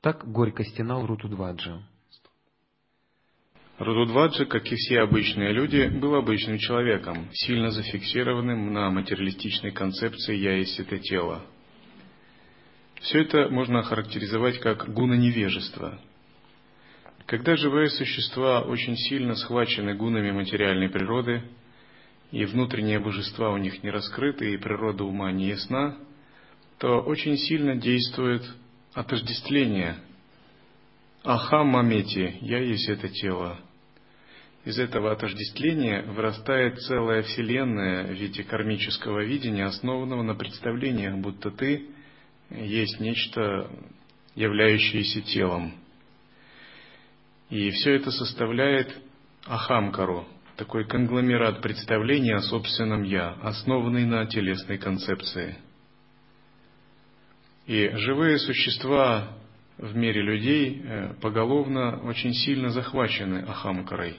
Так 0.00 0.26
горько 0.26 0.64
стенал 0.64 1.06
Рутудваджа. 1.06 1.82
Рудудваджи, 3.78 4.46
как 4.46 4.70
и 4.70 4.76
все 4.76 5.00
обычные 5.00 5.52
люди, 5.52 5.88
был 5.88 6.14
обычным 6.14 6.58
человеком, 6.58 7.28
сильно 7.32 7.70
зафиксированным 7.70 8.72
на 8.72 8.88
материалистичной 8.90 9.72
концепции 9.72 10.36
«я 10.36 10.58
есть 10.58 10.78
это 10.78 10.98
тело». 10.98 11.44
Все 13.00 13.22
это 13.22 13.48
можно 13.48 13.80
охарактеризовать 13.80 14.60
как 14.60 14.92
гуна 14.94 15.14
невежества. 15.14 16.00
Когда 17.26 17.56
живые 17.56 17.90
существа 17.90 18.60
очень 18.60 18.96
сильно 18.96 19.34
схвачены 19.34 19.94
гунами 19.94 20.30
материальной 20.30 20.88
природы, 20.88 21.42
и 22.30 22.44
внутренние 22.44 23.00
божества 23.00 23.50
у 23.50 23.56
них 23.56 23.82
не 23.82 23.90
раскрыты, 23.90 24.54
и 24.54 24.56
природа 24.56 25.02
ума 25.02 25.32
не 25.32 25.48
ясна, 25.48 25.96
то 26.78 27.00
очень 27.00 27.36
сильно 27.36 27.74
действует 27.74 28.42
отождествление– 28.94 29.96
Аха 31.26 31.64
мамети, 31.64 32.36
я 32.42 32.58
есть 32.58 32.86
это 32.86 33.08
тело. 33.08 33.58
Из 34.66 34.78
этого 34.78 35.10
отождествления 35.10 36.02
вырастает 36.02 36.78
целая 36.80 37.22
вселенная 37.22 38.08
в 38.08 38.12
виде 38.12 38.44
кармического 38.44 39.24
видения, 39.24 39.64
основанного 39.64 40.22
на 40.22 40.34
представлениях, 40.34 41.16
будто 41.16 41.50
ты 41.50 41.86
есть 42.50 43.00
нечто, 43.00 43.70
являющееся 44.34 45.22
телом. 45.22 45.72
И 47.48 47.70
все 47.70 47.94
это 47.94 48.10
составляет 48.10 48.94
ахамкару, 49.46 50.28
такой 50.56 50.86
конгломерат 50.86 51.62
представлений 51.62 52.32
о 52.32 52.42
собственном 52.42 53.02
«я», 53.02 53.30
основанный 53.42 54.04
на 54.04 54.26
телесной 54.26 54.76
концепции. 54.76 55.56
И 57.66 57.88
живые 57.94 58.38
существа 58.38 59.38
в 59.78 59.96
мире 59.96 60.22
людей 60.22 60.82
э, 60.84 61.14
поголовно 61.20 62.00
очень 62.02 62.32
сильно 62.32 62.70
захвачены 62.70 63.38
Ахамкарой. 63.38 64.16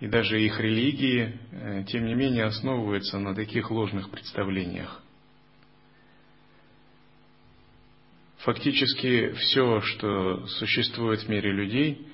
И 0.00 0.06
даже 0.06 0.40
их 0.40 0.60
религии, 0.60 1.38
э, 1.52 1.84
тем 1.88 2.06
не 2.06 2.14
менее, 2.14 2.44
основываются 2.44 3.18
на 3.18 3.34
таких 3.34 3.70
ложных 3.70 4.10
представлениях. 4.10 5.00
Фактически 8.38 9.30
все, 9.34 9.80
что 9.80 10.46
существует 10.46 11.20
в 11.20 11.28
мире 11.28 11.52
людей, 11.52 12.08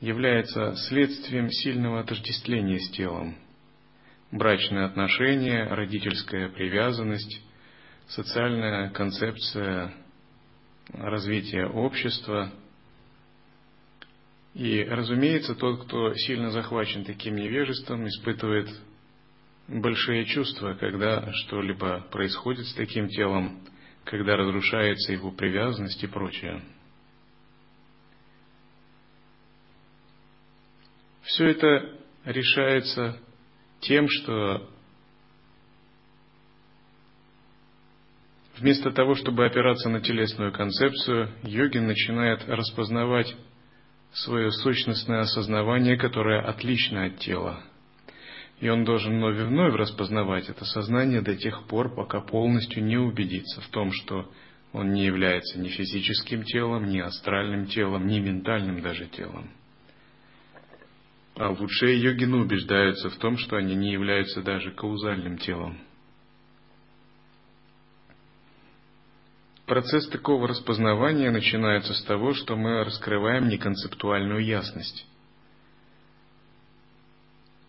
является 0.00 0.74
следствием 0.74 1.50
сильного 1.50 2.00
отождествления 2.00 2.78
с 2.78 2.90
телом. 2.90 3.36
Брачные 4.30 4.84
отношения, 4.84 5.64
родительская 5.64 6.48
привязанность, 6.48 7.40
социальная 8.08 8.90
концепция 8.90 9.94
развития 10.92 11.66
общества. 11.66 12.52
И, 14.54 14.82
разумеется, 14.82 15.54
тот, 15.54 15.84
кто 15.84 16.14
сильно 16.14 16.50
захвачен 16.50 17.04
таким 17.04 17.36
невежеством, 17.36 18.06
испытывает 18.08 18.68
большие 19.68 20.24
чувства, 20.24 20.74
когда 20.74 21.30
что-либо 21.32 22.00
происходит 22.10 22.66
с 22.66 22.74
таким 22.74 23.08
телом, 23.08 23.60
когда 24.04 24.36
разрушается 24.36 25.12
его 25.12 25.30
привязанность 25.30 26.02
и 26.02 26.06
прочее. 26.06 26.62
Все 31.22 31.46
это 31.46 31.98
решается 32.24 33.20
тем, 33.80 34.08
что 34.08 34.70
вместо 38.60 38.90
того, 38.90 39.14
чтобы 39.14 39.46
опираться 39.46 39.88
на 39.88 40.00
телесную 40.00 40.52
концепцию, 40.52 41.30
йогин 41.42 41.86
начинает 41.86 42.48
распознавать 42.48 43.34
свое 44.12 44.50
сущностное 44.50 45.20
осознавание, 45.20 45.96
которое 45.96 46.40
отлично 46.40 47.04
от 47.04 47.18
тела. 47.18 47.62
И 48.60 48.68
он 48.68 48.84
должен 48.84 49.16
вновь 49.16 49.38
и 49.38 49.42
вновь 49.42 49.74
распознавать 49.74 50.48
это 50.48 50.64
сознание 50.64 51.20
до 51.20 51.36
тех 51.36 51.66
пор, 51.68 51.94
пока 51.94 52.20
полностью 52.20 52.82
не 52.82 52.96
убедится 52.96 53.60
в 53.60 53.68
том, 53.68 53.92
что 53.92 54.30
он 54.72 54.92
не 54.92 55.04
является 55.04 55.58
ни 55.60 55.68
физическим 55.68 56.42
телом, 56.42 56.88
ни 56.88 56.98
астральным 56.98 57.66
телом, 57.66 58.06
ни 58.06 58.18
ментальным 58.18 58.82
даже 58.82 59.06
телом. 59.06 59.50
А 61.36 61.50
лучшие 61.50 62.00
йогины 62.00 62.38
убеждаются 62.38 63.10
в 63.10 63.16
том, 63.16 63.38
что 63.38 63.56
они 63.56 63.76
не 63.76 63.92
являются 63.92 64.42
даже 64.42 64.72
каузальным 64.72 65.38
телом. 65.38 65.78
Процесс 69.68 70.08
такого 70.08 70.48
распознавания 70.48 71.30
начинается 71.30 71.92
с 71.92 72.02
того, 72.04 72.32
что 72.32 72.56
мы 72.56 72.84
раскрываем 72.84 73.48
неконцептуальную 73.48 74.42
ясность. 74.42 75.06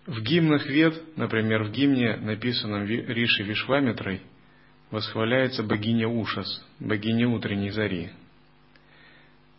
В 0.05 0.21
гимнах 0.21 0.65
Вед, 0.65 1.17
например, 1.17 1.63
в 1.63 1.71
гимне, 1.71 2.15
написанном 2.15 2.85
Риши 2.85 3.43
Вишвамитрой, 3.43 4.21
восхваляется 4.91 5.61
богиня 5.61 6.07
Ушас, 6.07 6.65
богиня 6.79 7.27
утренней 7.27 7.71
зари. 7.71 8.11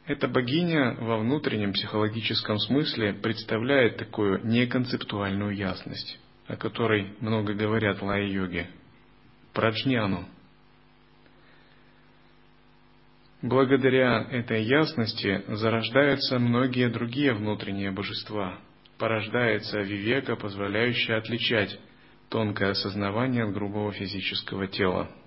Эта 0.07 0.27
богиня 0.27 0.97
во 0.99 1.19
внутреннем 1.19 1.75
психологическом 1.75 2.59
смысле 2.59 3.13
представляет 3.13 3.99
такую 3.99 4.41
неконцептуальную 4.47 5.55
ясность, 5.55 6.19
о 6.47 6.57
которой 6.57 7.15
много 7.21 7.53
говорят 7.53 8.01
лай-йоги, 8.01 8.67
праджняну. 9.53 10.27
Благодаря 13.43 14.27
этой 14.31 14.63
ясности 14.65 15.43
зарождаются 15.49 16.39
многие 16.39 16.91
другие 16.91 17.33
внутренние 17.33 17.91
божества, 17.91 18.59
порождается 18.99 19.81
вивека, 19.81 20.37
позволяющая 20.37 21.17
отличать 21.17 21.79
тонкое 22.29 22.71
осознавание 22.71 23.45
от 23.45 23.53
грубого 23.53 23.93
физического 23.93 24.67
тела– 24.67 25.11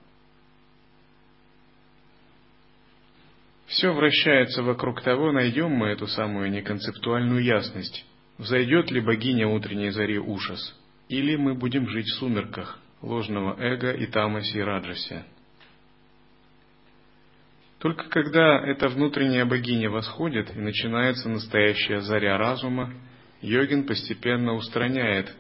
Все 3.73 3.91
вращается 3.91 4.61
вокруг 4.61 5.01
того, 5.01 5.31
найдем 5.31 5.71
мы 5.71 5.87
эту 5.87 6.05
самую 6.05 6.51
неконцептуальную 6.51 7.43
ясность. 7.43 8.05
Взойдет 8.37 8.91
ли 8.91 9.01
богиня 9.01 9.47
утренней 9.47 9.89
зари 9.89 10.19
ужас, 10.19 10.79
или 11.09 11.35
мы 11.35 11.55
будем 11.55 11.87
жить 11.89 12.05
в 12.05 12.19
сумерках 12.19 12.79
ложного 13.01 13.59
эго 13.59 13.91
и 13.91 14.05
тамаси 14.05 14.57
и 14.57 14.61
раджаси. 14.61 15.23
Только 17.83 18.07
когда 18.07 18.65
эта 18.65 18.87
внутренняя 18.87 19.43
богиня 19.43 19.89
восходит 19.89 20.55
и 20.55 20.59
начинается 20.59 21.27
настоящая 21.27 21.99
заря 21.99 22.37
разума, 22.37 22.93
йогин 23.41 23.85
постепенно 23.85 24.53
устраняет 24.53 25.35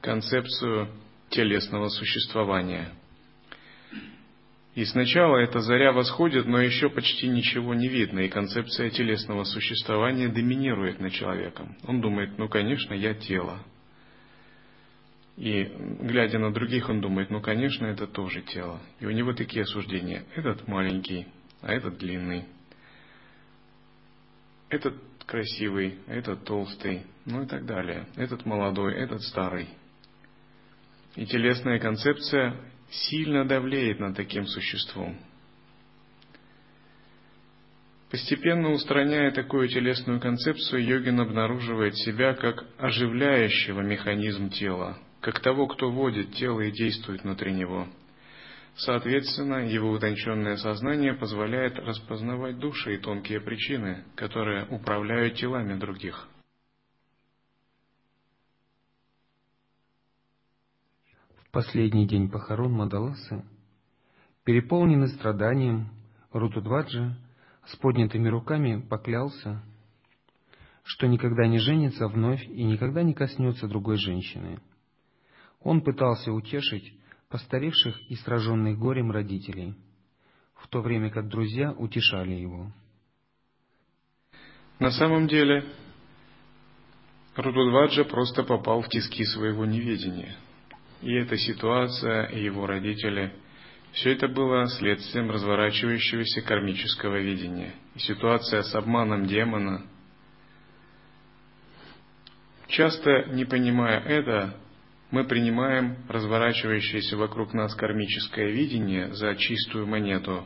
концепцию 0.00 0.88
телесного 1.28 1.88
существования– 1.88 2.88
и 4.74 4.86
сначала 4.86 5.36
эта 5.36 5.60
заря 5.60 5.92
восходит, 5.92 6.46
но 6.46 6.58
еще 6.58 6.88
почти 6.88 7.28
ничего 7.28 7.74
не 7.74 7.88
видно, 7.88 8.20
и 8.20 8.30
концепция 8.30 8.88
телесного 8.88 9.44
существования 9.44 10.28
доминирует 10.28 10.98
над 10.98 11.12
человеком. 11.12 11.76
Он 11.86 12.00
думает, 12.00 12.38
ну, 12.38 12.48
конечно, 12.48 12.94
я 12.94 13.12
тело. 13.12 13.58
И, 15.36 15.64
глядя 16.00 16.38
на 16.38 16.54
других, 16.54 16.88
он 16.88 17.02
думает, 17.02 17.28
ну, 17.28 17.42
конечно, 17.42 17.84
это 17.84 18.06
тоже 18.06 18.40
тело. 18.40 18.80
И 18.98 19.04
у 19.04 19.10
него 19.10 19.34
такие 19.34 19.66
суждения. 19.66 20.24
Этот 20.34 20.66
маленький, 20.66 21.26
а 21.62 21.72
этот 21.72 21.98
длинный. 21.98 22.44
Этот 24.68 24.94
красивый, 25.26 25.98
этот 26.06 26.44
толстый, 26.44 27.06
ну 27.24 27.42
и 27.42 27.46
так 27.46 27.64
далее. 27.64 28.06
Этот 28.16 28.44
молодой, 28.44 28.94
этот 28.94 29.22
старый. 29.22 29.68
И 31.14 31.26
телесная 31.26 31.78
концепция 31.78 32.56
сильно 32.90 33.46
давлеет 33.46 34.00
над 34.00 34.16
таким 34.16 34.46
существом. 34.46 35.18
Постепенно 38.10 38.72
устраняя 38.72 39.30
такую 39.30 39.68
телесную 39.68 40.20
концепцию, 40.20 40.84
йогин 40.84 41.20
обнаруживает 41.20 41.96
себя 41.96 42.34
как 42.34 42.62
оживляющего 42.78 43.80
механизм 43.80 44.50
тела, 44.50 44.98
как 45.20 45.40
того, 45.40 45.66
кто 45.66 45.90
водит 45.90 46.34
тело 46.34 46.60
и 46.60 46.70
действует 46.70 47.22
внутри 47.22 47.52
него. 47.52 47.88
Соответственно, 48.74 49.66
его 49.68 49.90
утонченное 49.90 50.56
сознание 50.56 51.14
позволяет 51.14 51.78
распознавать 51.78 52.58
души 52.58 52.94
и 52.94 52.98
тонкие 52.98 53.40
причины, 53.40 54.04
которые 54.16 54.66
управляют 54.66 55.36
телами 55.36 55.78
других. 55.78 56.28
последний 61.52 62.06
день 62.06 62.30
похорон 62.30 62.72
Мадаласы, 62.72 63.44
переполненный 64.44 65.08
страданием, 65.08 65.90
Рутудваджа 66.32 67.14
с 67.66 67.76
поднятыми 67.76 68.26
руками 68.28 68.80
поклялся, 68.80 69.62
что 70.82 71.06
никогда 71.06 71.46
не 71.46 71.58
женится 71.58 72.08
вновь 72.08 72.42
и 72.46 72.64
никогда 72.64 73.02
не 73.02 73.12
коснется 73.12 73.68
другой 73.68 73.98
женщины. 73.98 74.60
Он 75.60 75.82
пытался 75.82 76.32
утешить 76.32 76.98
постаревших 77.32 78.00
и 78.08 78.14
сраженных 78.14 78.78
горем 78.78 79.10
родителей, 79.10 79.74
в 80.54 80.68
то 80.68 80.80
время 80.80 81.10
как 81.10 81.28
друзья 81.28 81.72
утешали 81.72 82.34
его. 82.34 82.70
На 84.78 84.92
самом 84.92 85.26
деле, 85.26 85.64
Рудудваджа 87.34 88.04
просто 88.04 88.44
попал 88.44 88.82
в 88.82 88.88
тиски 88.88 89.24
своего 89.24 89.64
неведения– 89.64 90.36
и 91.02 91.14
эта 91.14 91.36
ситуация, 91.36 92.26
и 92.26 92.44
его 92.44 92.64
родители, 92.66 93.34
все 93.92 94.12
это 94.12 94.28
было 94.28 94.68
следствием 94.68 95.30
разворачивающегося 95.30 96.42
кармического 96.42 97.16
видения. 97.16 97.74
И 97.96 97.98
ситуация 97.98 98.62
с 98.62 98.74
обманом 98.74 99.26
демона. 99.26 99.84
Часто, 102.68 103.24
не 103.32 103.44
понимая 103.44 104.00
это, 104.00 104.56
мы 105.12 105.22
принимаем 105.24 105.98
разворачивающееся 106.08 107.16
вокруг 107.16 107.54
нас 107.54 107.72
кармическое 107.76 108.50
видение 108.50 109.14
за 109.14 109.36
чистую 109.36 109.86
монету. 109.86 110.44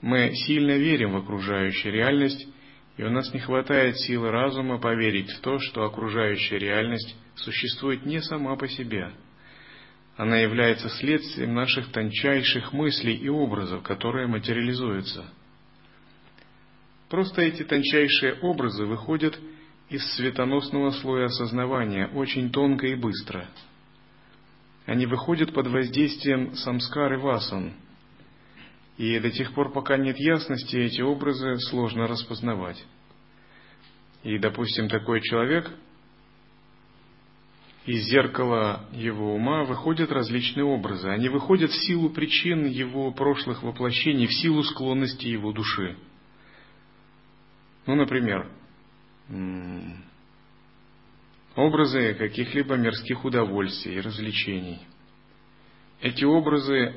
Мы 0.00 0.32
сильно 0.46 0.78
верим 0.78 1.12
в 1.12 1.16
окружающую 1.16 1.92
реальность, 1.92 2.48
и 2.96 3.02
у 3.02 3.10
нас 3.10 3.34
не 3.34 3.40
хватает 3.40 3.98
силы 3.98 4.30
разума 4.30 4.78
поверить 4.78 5.30
в 5.30 5.40
то, 5.40 5.58
что 5.58 5.84
окружающая 5.84 6.58
реальность 6.58 7.14
существует 7.34 8.06
не 8.06 8.22
сама 8.22 8.56
по 8.56 8.66
себе– 8.66 9.10
она 10.16 10.38
является 10.38 10.88
следствием 10.88 11.54
наших 11.54 11.92
тончайших 11.92 12.72
мыслей 12.72 13.16
и 13.16 13.28
образов, 13.28 13.82
которые 13.82 14.26
материализуются. 14.26 15.26
Просто 17.10 17.42
эти 17.42 17.62
тончайшие 17.62 18.34
образы 18.40 18.86
выходят 18.86 19.38
из 19.90 20.02
светоносного 20.14 20.90
слоя 20.90 21.26
осознавания 21.26 22.08
очень 22.08 22.50
тонко 22.50 22.86
и 22.86 22.94
быстро. 22.94 23.46
Они 24.86 25.04
выходят 25.06 25.52
под 25.52 25.66
воздействием 25.66 26.54
самскары 26.54 27.18
васан. 27.18 27.74
И 28.96 29.18
до 29.18 29.30
тех 29.30 29.52
пор, 29.52 29.72
пока 29.72 29.96
нет 29.96 30.16
ясности, 30.16 30.76
эти 30.76 31.02
образы 31.02 31.58
сложно 31.68 32.06
распознавать. 32.06 32.82
И, 34.22 34.38
допустим, 34.38 34.88
такой 34.88 35.20
человек, 35.20 35.70
из 37.84 38.04
зеркала 38.04 38.86
его 38.92 39.34
ума 39.34 39.64
выходят 39.64 40.10
различные 40.10 40.64
образы. 40.64 41.08
Они 41.08 41.28
выходят 41.28 41.70
в 41.70 41.86
силу 41.86 42.10
причин 42.10 42.66
его 42.66 43.12
прошлых 43.12 43.62
воплощений, 43.62 44.26
в 44.26 44.34
силу 44.34 44.62
склонности 44.62 45.26
его 45.26 45.52
души. 45.52 45.96
Ну, 47.86 47.94
например, 47.94 48.50
образы 51.56 52.14
каких-либо 52.14 52.76
мирских 52.76 53.24
удовольствий 53.24 53.96
и 53.96 54.00
развлечений. 54.00 54.80
Эти 56.00 56.24
образы 56.24 56.94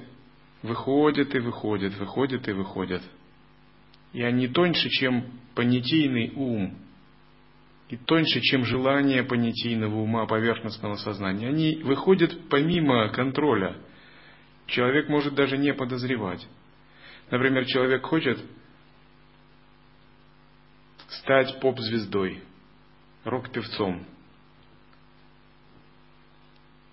выходят 0.62 1.34
и 1.34 1.40
выходят, 1.40 1.98
выходят 1.98 2.48
и 2.48 2.52
выходят. 2.52 3.02
И 4.12 4.22
они 4.22 4.48
тоньше, 4.48 4.90
чем 4.90 5.40
понятийный 5.56 6.34
ум, 6.36 6.78
и 7.90 7.98
тоньше, 7.98 8.40
чем 8.42 8.66
желание 8.66 9.24
понятийного 9.24 9.96
ума, 9.96 10.26
поверхностного 10.28 10.96
сознания. 10.96 11.48
Они 11.48 11.78
выходят 11.84 12.50
помимо 12.50 13.10
контроля. 13.10 13.78
Человек 14.68 15.10
может 15.10 15.34
даже 15.34 15.58
не 15.58 15.74
подозревать. 15.74 16.46
Например, 17.32 17.66
человек 17.66 18.04
хочет 18.06 18.40
стать 21.08 21.60
поп-звездой, 21.62 22.44
рок-певцом. 23.24 24.06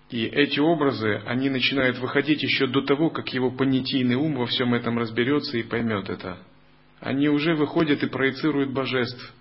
И 0.09 0.23
эти 0.25 0.59
образы, 0.59 1.21
они 1.25 1.49
начинают 1.49 1.97
выходить 1.99 2.41
еще 2.41 2.67
до 2.67 2.81
того, 2.81 3.09
как 3.09 3.33
его 3.33 3.51
понятийный 3.51 4.15
ум 4.15 4.35
во 4.35 4.45
всем 4.45 4.73
этом 4.73 4.97
разберется 4.97 5.57
и 5.57 5.63
поймет 5.63 6.09
это. 6.09 6.37
Они 7.01 7.27
уже 7.27 7.55
выходят 7.55 8.01
и 8.03 8.07
проецируют 8.07 8.71
божеств, 8.71 9.33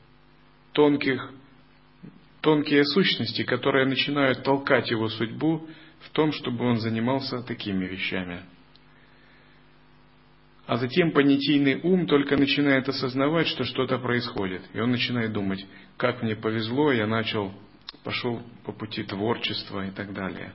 тонких, 0.73 1.33
тонкие 2.41 2.85
сущности, 2.85 3.45
которые 3.45 3.87
начинают 3.87 4.43
толкать 4.43 4.91
его 4.91 5.09
судьбу 5.09 5.69
в 6.01 6.11
том, 6.11 6.33
чтобы 6.33 6.65
он 6.65 6.79
занимался 6.79 7.43
такими 7.43 7.87
вещами. 7.87 8.43
А 10.67 10.77
затем 10.79 11.13
понятийный 11.13 11.81
ум 11.81 12.07
только 12.07 12.37
начинает 12.37 12.89
осознавать, 12.89 13.47
что 13.47 13.63
что-то 13.63 13.99
происходит. 13.99 14.63
И 14.75 14.81
он 14.81 14.91
начинает 14.91 15.33
думать, 15.33 15.65
как 15.97 16.23
мне 16.23 16.35
повезло, 16.35 16.93
я 16.93 17.07
начал, 17.07 17.53
пошел 18.03 18.43
по 18.65 18.73
пути 18.73 19.03
творчества 19.03 19.87
и 19.87 19.91
так 19.91 20.13
далее. 20.13 20.53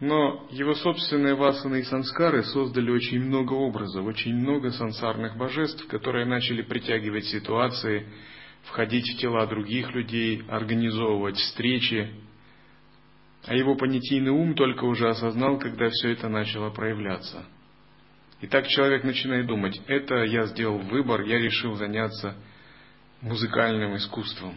Но 0.00 0.46
его 0.50 0.74
собственные 0.74 1.34
васаны 1.34 1.80
и 1.80 1.82
санскары 1.82 2.44
создали 2.44 2.90
очень 2.90 3.20
много 3.20 3.54
образов, 3.54 4.06
очень 4.06 4.34
много 4.34 4.70
сансарных 4.70 5.36
божеств, 5.36 5.86
которые 5.88 6.24
начали 6.24 6.62
притягивать 6.62 7.24
ситуации, 7.24 8.06
входить 8.62 9.08
в 9.10 9.18
тела 9.18 9.46
других 9.46 9.92
людей, 9.92 10.44
организовывать 10.48 11.36
встречи. 11.36 12.14
А 13.46 13.54
его 13.54 13.74
понятийный 13.74 14.30
ум 14.30 14.54
только 14.54 14.84
уже 14.84 15.08
осознал, 15.08 15.58
когда 15.58 15.88
все 15.90 16.12
это 16.12 16.28
начало 16.28 16.70
проявляться– 16.70 17.44
и 18.40 18.46
так 18.46 18.68
человек 18.68 19.02
начинает 19.02 19.46
думать, 19.46 19.80
это 19.86 20.22
я 20.24 20.46
сделал 20.46 20.78
выбор, 20.78 21.22
я 21.22 21.38
решил 21.38 21.74
заняться 21.74 22.36
музыкальным 23.20 23.96
искусством. 23.96 24.54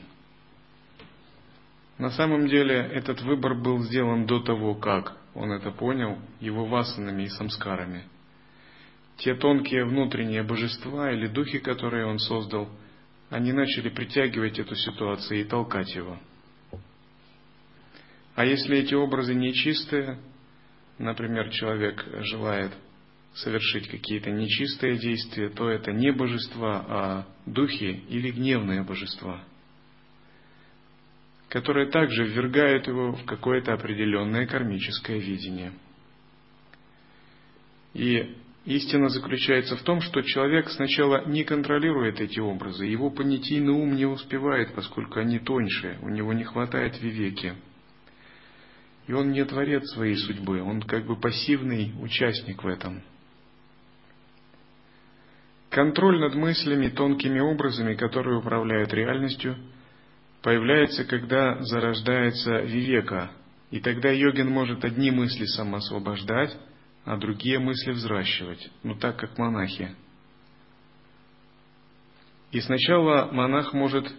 На 1.97 2.09
самом 2.11 2.47
деле 2.47 2.75
этот 2.75 3.21
выбор 3.21 3.55
был 3.55 3.79
сделан 3.83 4.25
до 4.25 4.39
того, 4.39 4.75
как 4.75 5.17
он 5.33 5.51
это 5.51 5.71
понял, 5.71 6.17
его 6.39 6.65
васанами 6.65 7.23
и 7.23 7.29
самскарами. 7.29 8.03
Те 9.17 9.35
тонкие 9.35 9.85
внутренние 9.85 10.43
божества 10.43 11.11
или 11.11 11.27
духи, 11.27 11.59
которые 11.59 12.05
он 12.05 12.17
создал, 12.17 12.69
они 13.29 13.53
начали 13.53 13.89
притягивать 13.89 14.59
эту 14.59 14.75
ситуацию 14.75 15.41
и 15.41 15.43
толкать 15.43 15.95
его. 15.95 16.17
А 18.35 18.45
если 18.45 18.77
эти 18.77 18.93
образы 18.93 19.35
нечистые, 19.35 20.19
например, 20.97 21.49
человек 21.49 22.05
желает 22.21 22.71
совершить 23.33 23.87
какие-то 23.89 24.31
нечистые 24.31 24.97
действия, 24.97 25.49
то 25.49 25.69
это 25.69 25.91
не 25.91 26.11
божества, 26.11 26.85
а 26.87 27.27
духи 27.45 28.03
или 28.09 28.31
гневные 28.31 28.83
божества, 28.83 29.43
которые 31.51 31.87
также 31.87 32.23
ввергают 32.23 32.87
его 32.87 33.11
в 33.11 33.25
какое-то 33.25 33.73
определенное 33.73 34.47
кармическое 34.47 35.17
видение. 35.17 35.73
И 37.93 38.37
истина 38.63 39.09
заключается 39.09 39.75
в 39.75 39.81
том, 39.81 39.99
что 39.99 40.21
человек 40.21 40.69
сначала 40.69 41.27
не 41.27 41.43
контролирует 41.43 42.21
эти 42.21 42.39
образы, 42.39 42.85
его 42.85 43.09
понятийный 43.09 43.73
ум 43.73 43.95
не 43.95 44.05
успевает, 44.05 44.73
поскольку 44.73 45.19
они 45.19 45.39
тоньше, 45.39 45.99
у 46.01 46.07
него 46.07 46.31
не 46.31 46.45
хватает 46.45 47.01
вивеки. 47.01 47.55
И 49.07 49.11
он 49.11 49.31
не 49.31 49.43
творец 49.43 49.83
своей 49.89 50.15
судьбы, 50.15 50.61
он 50.61 50.81
как 50.81 51.05
бы 51.05 51.19
пассивный 51.19 51.91
участник 51.99 52.63
в 52.63 52.67
этом– 52.67 53.03
Контроль 55.71 56.19
над 56.19 56.35
мыслями, 56.35 56.89
тонкими 56.89 57.39
образами, 57.39 57.95
которые 57.95 58.39
управляют 58.39 58.93
реальностью, 58.93 59.55
появляется, 60.41 61.05
когда 61.05 61.61
зарождается 61.61 62.61
вивека, 62.61 63.31
и 63.69 63.79
тогда 63.79 64.09
йогин 64.09 64.49
может 64.49 64.83
одни 64.83 65.11
мысли 65.11 65.45
самоосвобождать, 65.45 66.57
а 67.05 67.17
другие 67.17 67.59
мысли 67.59 67.91
взращивать, 67.91 68.69
ну 68.83 68.95
так 68.95 69.17
как 69.17 69.37
монахи. 69.37 69.95
И 72.51 72.59
сначала 72.59 73.31
монах 73.31 73.73
может 73.73 74.11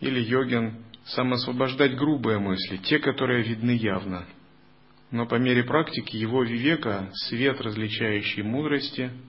или 0.00 0.20
йогин 0.20 0.84
самоосвобождать 1.04 1.96
грубые 1.96 2.38
мысли, 2.38 2.78
те, 2.78 2.98
которые 2.98 3.42
видны 3.42 3.72
явно. 3.72 4.26
Но 5.10 5.26
по 5.26 5.36
мере 5.36 5.62
практики 5.62 6.16
его 6.16 6.42
вивека, 6.42 7.10
свет 7.12 7.60
различающий 7.60 8.42
мудрости– 8.42 9.10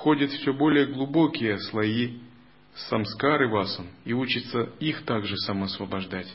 входят 0.00 0.30
все 0.30 0.52
более 0.52 0.86
глубокие 0.86 1.58
слои 1.58 2.20
самскары 2.74 3.48
васан 3.48 3.88
и 4.04 4.12
учится 4.12 4.70
их 4.80 5.04
также 5.04 5.36
самосвобождать. 5.38 6.32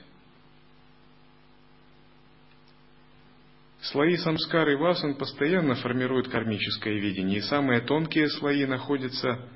Слои 3.81 4.17
самскары 4.17 4.77
васан 4.77 5.15
постоянно 5.15 5.75
формируют 5.75 6.29
кармическое 6.29 6.95
видение, 6.95 7.37
и 7.37 7.41
самые 7.41 7.81
тонкие 7.81 8.29
слои 8.29 8.65
находятся 8.65 9.47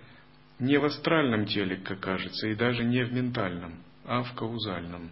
не 0.60 0.78
в 0.78 0.86
астральном 0.86 1.46
теле, 1.46 1.78
как 1.78 2.00
кажется, 2.00 2.48
и 2.48 2.56
даже 2.56 2.84
не 2.84 3.04
в 3.04 3.12
ментальном, 3.12 3.82
а 4.06 4.22
в 4.22 4.34
каузальном. 4.36 5.12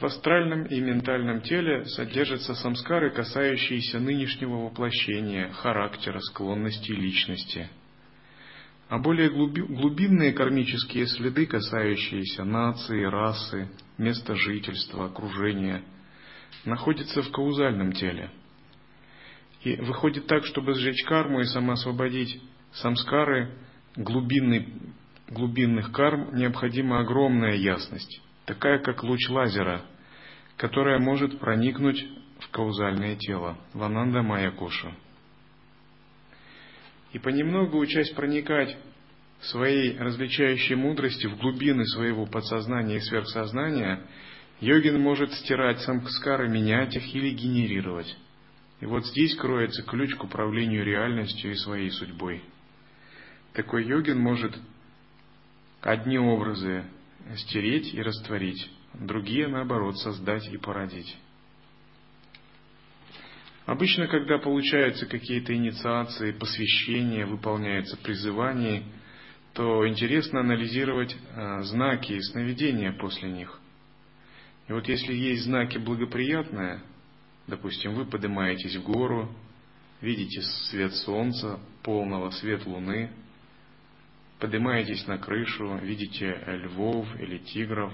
В 0.00 0.04
астральном 0.06 0.64
и 0.64 0.80
ментальном 0.80 1.42
теле 1.42 1.84
содержатся 1.84 2.54
самскары, 2.54 3.10
касающиеся 3.10 4.00
нынешнего 4.00 4.64
воплощения, 4.64 5.50
характера, 5.52 6.18
склонностей 6.20 6.94
личности. 6.94 7.68
А 8.90 8.98
более 8.98 9.30
глубинные 9.30 10.32
кармические 10.32 11.06
следы, 11.06 11.46
касающиеся 11.46 12.44
нации, 12.44 13.02
расы, 13.04 13.70
места 13.96 14.34
жительства, 14.34 15.06
окружения, 15.06 15.82
находятся 16.66 17.22
в 17.22 17.30
каузальном 17.30 17.92
теле. 17.92 18.30
И 19.62 19.76
выходит 19.76 20.26
так, 20.26 20.44
чтобы 20.44 20.74
сжечь 20.74 21.04
карму 21.04 21.40
и 21.40 21.44
самоосвободить 21.44 22.42
самскары 22.72 23.56
глубинный, 23.96 24.68
глубинных 25.28 25.92
карм, 25.92 26.34
необходима 26.34 27.00
огромная 27.00 27.54
ясность 27.54 28.20
такая 28.50 28.80
как 28.80 29.04
луч 29.04 29.28
лазера, 29.28 29.82
которая 30.56 30.98
может 30.98 31.38
проникнуть 31.38 32.04
в 32.40 32.50
каузальное 32.50 33.14
тело, 33.14 33.56
в 33.74 33.82
ананда 33.84 34.22
майя 34.22 34.50
кошу. 34.50 34.92
И 37.12 37.18
понемногу, 37.18 37.78
учась 37.78 38.10
проникать 38.10 38.76
своей 39.42 39.96
различающей 39.98 40.76
мудрости 40.76 41.26
в 41.26 41.38
глубины 41.38 41.84
своего 41.86 42.26
подсознания 42.26 42.96
и 42.96 43.00
сверхсознания, 43.00 44.06
йогин 44.60 45.00
может 45.00 45.32
стирать 45.32 45.80
самскары, 45.80 46.48
менять 46.48 46.94
их 46.94 47.14
или 47.14 47.30
генерировать. 47.30 48.16
И 48.80 48.86
вот 48.86 49.06
здесь 49.06 49.34
кроется 49.36 49.82
ключ 49.82 50.14
к 50.14 50.24
управлению 50.24 50.84
реальностью 50.84 51.52
и 51.52 51.56
своей 51.56 51.90
судьбой. 51.90 52.42
Такой 53.52 53.84
йогин 53.84 54.18
может 54.18 54.56
одни 55.80 56.18
образы 56.18 56.84
стереть 57.36 57.92
и 57.92 58.00
растворить, 58.00 58.70
другие, 58.94 59.48
наоборот, 59.48 59.98
создать 59.98 60.46
и 60.52 60.56
породить. 60.56 61.16
Обычно, 63.70 64.08
когда 64.08 64.38
получаются 64.38 65.06
какие-то 65.06 65.54
инициации, 65.54 66.32
посвящения, 66.32 67.24
выполняется 67.24 67.96
призывание, 67.96 68.82
то 69.54 69.86
интересно 69.88 70.40
анализировать 70.40 71.16
а, 71.36 71.62
знаки 71.62 72.14
и 72.14 72.20
сновидения 72.20 72.92
после 72.92 73.30
них. 73.30 73.60
И 74.66 74.72
вот 74.72 74.88
если 74.88 75.14
есть 75.14 75.44
знаки 75.44 75.78
благоприятные, 75.78 76.82
Допустим, 77.50 77.94
вы 77.94 78.04
поднимаетесь 78.04 78.76
в 78.76 78.84
гору, 78.84 79.28
видите 80.00 80.40
свет 80.70 80.94
солнца, 80.94 81.58
полного 81.82 82.30
свет 82.30 82.64
луны, 82.64 83.10
поднимаетесь 84.38 85.04
на 85.08 85.18
крышу, 85.18 85.76
видите 85.82 86.38
львов 86.46 87.08
или 87.18 87.38
тигров, 87.38 87.92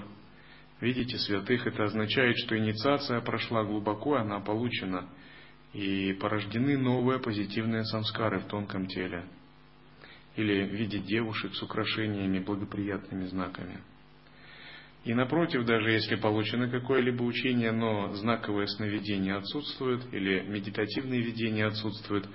видите 0.79 1.17
святых, 1.17 1.65
это 1.65 1.85
означает, 1.85 2.37
что 2.37 2.55
инициация 2.55 3.19
прошла 3.21 3.63
глубоко, 3.63 4.17
она 4.17 4.39
получена, 4.39 5.09
и 5.77 6.13
порождены 6.13 6.77
новые 6.77 7.19
позитивные 7.19 7.85
самскары 7.85 8.39
в 8.39 8.47
тонком 8.47 8.87
теле. 8.87 9.25
Или 10.35 10.65
видеть 10.65 11.05
девушек 11.05 11.53
с 11.53 11.61
украшениями, 11.61 12.39
благоприятными 12.39 13.25
знаками– 13.25 13.79
и 15.07 15.13
напротив, 15.13 15.63
даже 15.63 15.89
если 15.91 16.15
получено 16.15 16.69
какое-либо 16.69 17.23
учение, 17.23 17.71
но 17.71 18.13
знаковое 18.15 18.67
сновидение 18.67 19.35
отсутствует 19.35 20.01
или 20.13 20.41
медитативные 20.41 21.21
видения 21.21 21.65
отсутствуют, 21.65 22.27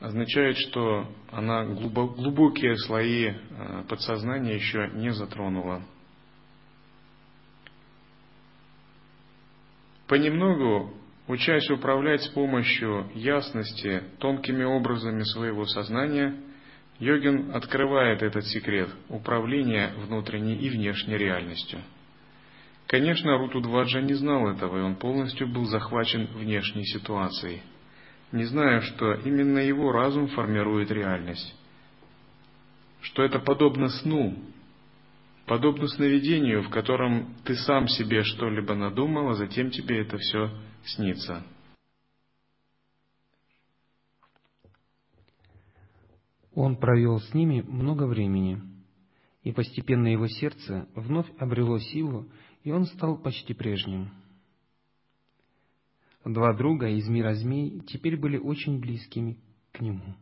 означает, 0.00 0.56
что 0.56 1.08
она 1.30 1.64
глубокие 1.64 2.76
слои 2.78 3.28
э, 3.28 3.84
подсознания 3.88 4.56
еще 4.56 4.90
не 4.94 5.12
затронула. 5.12 5.84
Понемногу, 10.08 10.92
учась 11.28 11.70
управлять 11.70 12.22
с 12.22 12.28
помощью 12.28 13.10
ясности 13.14 14.02
тонкими 14.18 14.64
образами 14.64 15.22
своего 15.22 15.64
сознания– 15.66 16.34
Йогин 16.98 17.54
открывает 17.54 18.22
этот 18.22 18.46
секрет 18.46 18.88
управления 19.08 19.92
внутренней 19.96 20.56
и 20.56 20.70
внешней 20.70 21.16
реальностью. 21.16 21.80
Конечно, 22.86 23.36
Рутудваджа 23.36 24.00
не 24.00 24.14
знал 24.14 24.48
этого, 24.48 24.78
и 24.78 24.82
он 24.82 24.96
полностью 24.96 25.48
был 25.48 25.64
захвачен 25.64 26.26
внешней 26.34 26.84
ситуацией, 26.84 27.62
не 28.30 28.44
зная, 28.44 28.80
что 28.82 29.14
именно 29.14 29.58
его 29.58 29.90
разум 29.90 30.28
формирует 30.28 30.90
реальность, 30.90 31.54
что 33.00 33.22
это 33.24 33.40
подобно 33.40 33.88
сну, 33.88 34.38
подобно 35.46 35.88
сновидению, 35.88 36.62
в 36.62 36.70
котором 36.70 37.34
ты 37.44 37.56
сам 37.56 37.88
себе 37.88 38.22
что-либо 38.22 38.74
надумал, 38.74 39.30
а 39.30 39.34
затем 39.34 39.70
тебе 39.70 40.02
это 40.02 40.18
все 40.18 40.50
снится– 40.86 41.44
Он 46.54 46.76
провел 46.76 47.18
с 47.18 47.34
ними 47.34 47.62
много 47.62 48.06
времени, 48.06 48.62
и 49.42 49.52
постепенно 49.52 50.06
его 50.06 50.28
сердце 50.28 50.88
вновь 50.94 51.26
обрело 51.38 51.78
силу, 51.78 52.28
и 52.62 52.70
он 52.70 52.86
стал 52.86 53.18
почти 53.18 53.54
прежним. 53.54 54.10
Два 56.24 56.54
друга 56.54 56.88
из 56.88 57.06
мира 57.08 57.34
змей 57.34 57.80
теперь 57.80 58.16
были 58.16 58.38
очень 58.38 58.80
близкими 58.80 59.36
к 59.72 59.80
нему. 59.80 60.14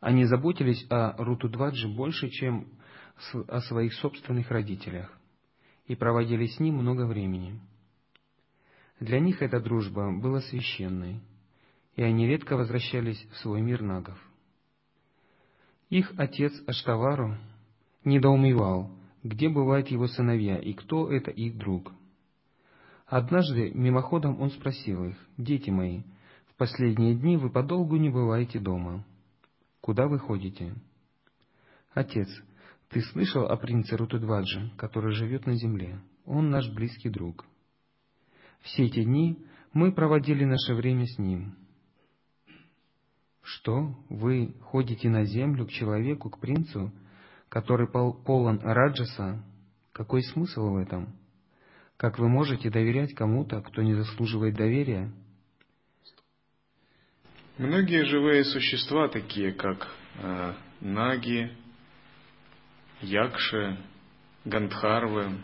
Они 0.00 0.24
заботились 0.24 0.86
о 0.88 1.12
Рутудваджи 1.22 1.88
больше, 1.88 2.30
чем 2.30 2.68
о 3.48 3.60
своих 3.60 3.92
собственных 3.94 4.50
родителях, 4.50 5.12
и 5.86 5.94
проводили 5.94 6.46
с 6.46 6.60
ним 6.60 6.76
много 6.76 7.06
времени. 7.06 7.60
Для 9.00 9.20
них 9.20 9.42
эта 9.42 9.60
дружба 9.60 10.12
была 10.12 10.40
священной, 10.40 11.20
и 11.96 12.02
они 12.02 12.26
редко 12.26 12.56
возвращались 12.56 13.22
в 13.32 13.36
свой 13.38 13.60
мир 13.60 13.82
нагов. 13.82 14.18
Их 15.90 16.12
отец 16.16 16.52
Аштавару 16.66 17.36
недоумевал, 18.04 18.90
где 19.22 19.48
бывают 19.48 19.88
его 19.88 20.06
сыновья 20.06 20.58
и 20.58 20.72
кто 20.72 21.10
это 21.10 21.30
их 21.30 21.56
друг. 21.56 21.92
Однажды 23.06 23.70
мимоходом 23.72 24.40
он 24.40 24.50
спросил 24.50 25.04
их, 25.04 25.16
«Дети 25.36 25.70
мои, 25.70 26.02
в 26.46 26.56
последние 26.56 27.14
дни 27.14 27.36
вы 27.36 27.50
подолгу 27.50 27.96
не 27.96 28.10
бываете 28.10 28.58
дома. 28.58 29.04
Куда 29.80 30.06
вы 30.06 30.18
ходите?» 30.18 30.74
«Отец, 31.92 32.28
ты 32.88 33.02
слышал 33.02 33.46
о 33.46 33.56
принце 33.56 33.96
Рутудваджи, 33.96 34.72
который 34.76 35.12
живет 35.12 35.46
на 35.46 35.54
земле? 35.54 36.00
Он 36.24 36.50
наш 36.50 36.68
близкий 36.72 37.08
друг. 37.08 37.44
Все 38.64 38.84
эти 38.84 39.04
дни 39.04 39.38
мы 39.72 39.92
проводили 39.92 40.44
наше 40.44 40.74
время 40.74 41.06
с 41.06 41.18
ним. 41.18 41.54
Что 43.42 43.94
вы 44.08 44.54
ходите 44.62 45.10
на 45.10 45.24
землю 45.24 45.66
к 45.66 45.70
человеку, 45.70 46.30
к 46.30 46.40
принцу, 46.40 46.90
который 47.50 47.86
полон 47.86 48.58
раджаса? 48.60 49.44
Какой 49.92 50.22
смысл 50.22 50.70
в 50.70 50.76
этом? 50.76 51.14
Как 51.98 52.18
вы 52.18 52.28
можете 52.28 52.70
доверять 52.70 53.14
кому-то, 53.14 53.60
кто 53.60 53.82
не 53.82 53.94
заслуживает 53.94 54.56
доверия? 54.56 55.12
Многие 57.58 58.04
живые 58.06 58.44
существа, 58.44 59.08
такие 59.08 59.52
как 59.52 59.86
э, 60.16 60.54
наги, 60.80 61.52
якши, 63.02 63.78
гандхарвы, 64.44 65.38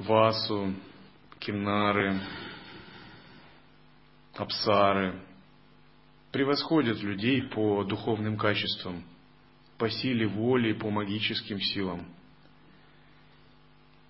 васу, 0.00 0.74
кинары, 1.38 2.20
апсары, 4.34 5.20
превосходят 6.32 7.02
людей 7.02 7.42
по 7.42 7.84
духовным 7.84 8.36
качествам, 8.36 9.04
по 9.78 9.90
силе 9.90 10.26
воли, 10.26 10.72
по 10.72 10.90
магическим 10.90 11.60
силам. 11.60 12.06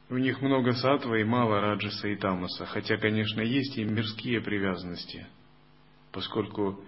У 0.09 0.16
них 0.16 0.40
много 0.40 0.72
сатва 0.72 1.18
и 1.20 1.24
мало 1.24 1.61
раджаса 1.61 2.09
и 2.09 2.16
тамаса, 2.16 2.66
хотя, 2.66 2.96
конечно, 2.96 3.40
есть 3.40 3.76
и 3.76 3.85
мирские 3.85 4.40
привязанности, 4.40 5.26
поскольку 6.12 6.81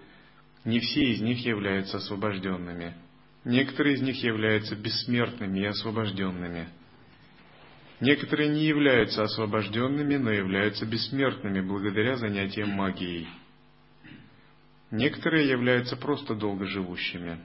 не 0.65 0.79
все 0.79 1.11
из 1.11 1.21
них 1.21 1.45
являются 1.45 1.97
освобожденными. 1.97 2.95
Некоторые 3.45 3.95
из 3.95 4.01
них 4.01 4.21
являются 4.23 4.75
бессмертными 4.75 5.59
и 5.59 5.65
освобожденными– 5.65 6.69
Некоторые 8.03 8.49
не 8.49 8.65
являются 8.65 9.23
освобожденными, 9.23 10.17
но 10.17 10.29
являются 10.29 10.85
бессмертными 10.85 11.61
благодаря 11.61 12.17
занятиям 12.17 12.71
магией. 12.71 13.29
Некоторые 14.91 15.47
являются 15.47 15.95
просто 15.95 16.35
долгоживущими. 16.35 17.39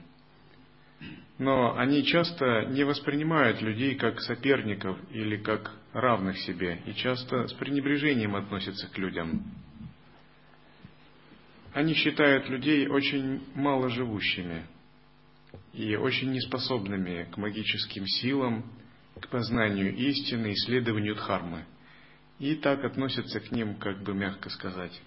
Но 1.37 1.77
они 1.77 2.03
часто 2.03 2.65
не 2.65 2.83
воспринимают 2.83 3.61
людей 3.61 3.95
как 3.95 4.19
соперников 4.19 4.97
или 5.11 5.37
как 5.37 5.71
равных 5.93 6.37
себе, 6.39 6.81
и 6.85 6.93
часто 6.93 7.47
с 7.47 7.53
пренебрежением 7.53 8.35
относятся 8.35 8.89
к 8.89 8.97
людям. 8.97 9.45
Они 11.71 11.93
считают 11.93 12.49
людей 12.49 12.85
очень 12.89 13.41
маложивущими 13.55 14.65
и 15.71 15.95
очень 15.95 16.33
неспособными 16.33 17.29
к 17.31 17.37
магическим 17.37 18.05
силам, 18.05 18.65
к 19.19 19.27
познанию 19.29 19.95
истины, 19.95 20.53
исследованию 20.53 21.15
дхармы. 21.15 21.65
И 22.39 22.55
так 22.55 22.83
относятся 22.85 23.39
к 23.39 23.51
ним, 23.51 23.75
как 23.75 24.01
бы 24.01 24.13
мягко 24.13 24.49
сказать, 24.49 25.01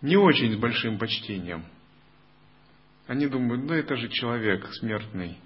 не 0.00 0.16
очень 0.16 0.52
с 0.52 0.56
большим 0.56 0.98
почтением. 0.98 1.64
Они 3.06 3.26
думают, 3.26 3.66
да 3.66 3.76
это 3.76 3.96
же 3.96 4.08
человек 4.08 4.66
смертный, 4.74 5.36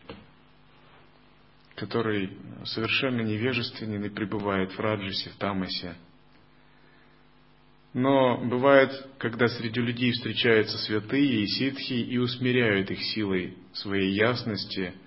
который 1.74 2.38
совершенно 2.64 3.22
невежественен 3.22 4.04
и 4.04 4.10
пребывает 4.10 4.72
в 4.72 4.78
раджисе, 4.78 5.30
в 5.30 5.36
тамасе. 5.36 5.96
Но 7.92 8.38
бывает, 8.44 8.92
когда 9.18 9.48
среди 9.48 9.80
людей 9.80 10.12
встречаются 10.12 10.78
святые 10.78 11.42
и 11.42 11.46
ситхи 11.46 11.94
и 11.94 12.18
усмиряют 12.18 12.90
их 12.90 13.02
силой 13.02 13.56
своей 13.72 14.12
ясности– 14.12 14.94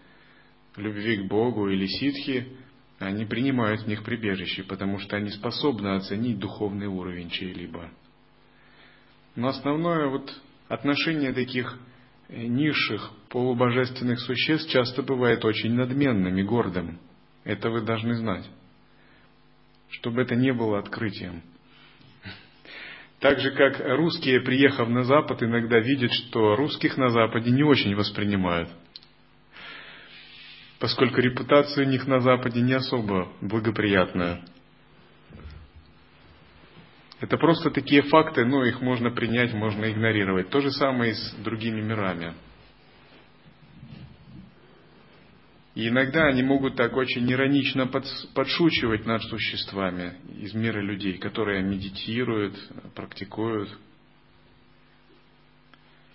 любви 0.77 1.17
к 1.17 1.27
Богу 1.27 1.69
или 1.69 1.85
ситхи, 1.85 2.47
они 2.99 3.25
принимают 3.25 3.81
в 3.81 3.87
них 3.87 4.03
прибежище, 4.03 4.63
потому 4.63 4.99
что 4.99 5.15
они 5.15 5.29
способны 5.29 5.95
оценить 5.95 6.39
духовный 6.39 6.87
уровень 6.87 7.29
чьей-либо. 7.29 7.89
Но 9.35 9.47
основное 9.47 10.07
вот 10.07 10.33
отношение 10.67 11.31
таких 11.31 11.79
э, 12.27 12.45
низших 12.45 13.11
полубожественных 13.29 14.19
существ 14.19 14.69
часто 14.69 15.01
бывает 15.01 15.45
очень 15.45 15.73
надменным 15.73 16.37
и 16.37 16.43
гордым. 16.43 16.99
Это 17.45 17.69
вы 17.69 17.81
должны 17.81 18.15
знать. 18.15 18.45
Чтобы 19.89 20.21
это 20.21 20.35
не 20.35 20.51
было 20.51 20.79
открытием. 20.79 21.41
Так 23.19 23.39
же, 23.39 23.51
как 23.51 23.79
русские, 23.97 24.41
приехав 24.41 24.87
на 24.89 25.03
Запад, 25.03 25.41
иногда 25.41 25.79
видят, 25.79 26.11
что 26.11 26.55
русских 26.55 26.97
на 26.97 27.09
Западе 27.09 27.51
не 27.51 27.63
очень 27.63 27.95
воспринимают– 27.95 28.69
поскольку 30.79 31.19
репутация 31.19 31.85
у 31.85 31.89
них 31.89 32.07
на 32.07 32.21
Западе 32.21 32.61
не 32.61 32.73
особо 32.73 33.31
благоприятная. 33.41 34.41
Это 37.19 37.37
просто 37.37 37.69
такие 37.69 38.01
факты, 38.03 38.45
но 38.45 38.63
их 38.63 38.79
можно 38.79 39.11
принять, 39.11 39.53
можно 39.53 39.91
игнорировать. 39.91 40.49
То 40.49 40.61
же 40.61 40.71
самое 40.71 41.11
и 41.11 41.15
с 41.15 41.33
другими 41.43 41.81
мирами. 41.81 42.33
И 45.75 45.89
иногда 45.89 46.25
они 46.25 46.43
могут 46.43 46.75
так 46.75 46.95
очень 46.95 47.29
иронично 47.31 47.87
подшучивать 48.33 49.05
над 49.05 49.21
существами 49.23 50.15
из 50.39 50.53
мира 50.53 50.81
людей, 50.81 51.17
которые 51.17 51.61
медитируют, 51.61 52.55
практикуют. 52.95 53.69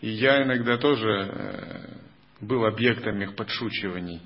И 0.00 0.08
я 0.08 0.42
иногда 0.42 0.76
тоже 0.76 1.08
э, 1.08 1.96
был 2.40 2.64
объектом 2.66 3.22
их 3.22 3.36
подшучиваний. 3.36 4.20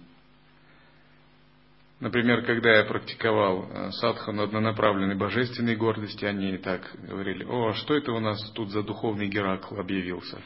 Например, 2.01 2.43
когда 2.45 2.77
я 2.77 2.85
практиковал 2.85 3.69
э, 3.69 3.91
садхану 3.91 4.45
однонаправленной 4.45 5.17
божественной 5.17 5.75
гордости, 5.75 6.25
они 6.25 6.57
так 6.59 6.89
говорили, 7.03 7.45
о, 7.45 7.71
а 7.71 7.75
что 7.75 7.97
это 7.97 8.13
у 8.13 8.21
нас 8.21 8.39
тут 8.53 8.71
за 8.71 8.85
духовный 8.85 9.27
Геракл 9.27 9.75
объявился? 9.81 10.41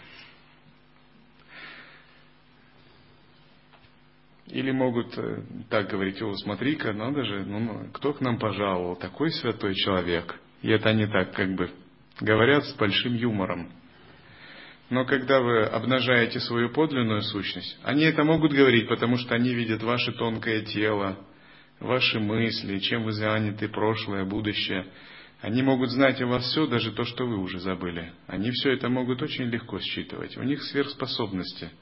Или 4.47 4.71
могут 4.71 5.17
э, 5.19 5.43
так 5.69 5.91
говорить, 5.91 6.23
о, 6.23 6.33
смотри-ка, 6.37 6.95
надо 6.95 7.23
же, 7.23 7.45
ну, 7.45 7.59
ну, 7.59 7.91
кто 7.93 8.15
к 8.15 8.23
нам 8.23 8.39
пожаловал, 8.39 8.97
такой 8.97 9.31
святой 9.31 9.75
человек. 9.75 10.35
И 10.63 10.71
это 10.71 10.89
они 10.89 11.07
так 11.07 11.35
как 11.35 11.55
бы 11.55 11.71
говорят 12.19 12.65
с 12.65 12.75
большим 12.77 13.15
юмором. 13.15 13.71
Но 14.89 15.05
когда 15.05 15.41
вы 15.41 15.65
обнажаете 15.65 16.41
свою 16.41 16.71
подлинную 16.71 17.23
сущность, 17.23 17.79
они 17.83 18.05
это 18.05 18.25
могут 18.25 18.53
говорить, 18.53 18.89
потому 18.89 19.19
что 19.19 19.35
они 19.35 19.53
видят 19.53 19.83
ваше 19.83 20.13
тонкое 20.13 20.63
тело, 20.63 21.19
ваши 21.83 22.19
мысли, 22.21 22.79
чем 22.79 23.05
вы 23.05 23.13
заняты, 23.13 23.69
прошлое, 23.69 24.25
будущее. 24.25 24.87
Они 25.41 25.63
могут 25.63 25.91
знать 25.91 26.21
о 26.23 26.27
вас 26.27 26.45
все, 26.45 26.67
даже 26.67 26.93
то, 26.93 27.05
что 27.05 27.27
вы 27.27 27.39
уже 27.39 27.59
забыли. 27.59 28.13
Они 28.27 28.51
все 28.51 28.73
это 28.73 28.89
могут 28.89 29.23
очень 29.23 29.45
легко 29.45 29.81
считывать. 29.81 30.37
У 30.37 30.43
них 30.43 30.63
сверхспособности– 30.63 31.71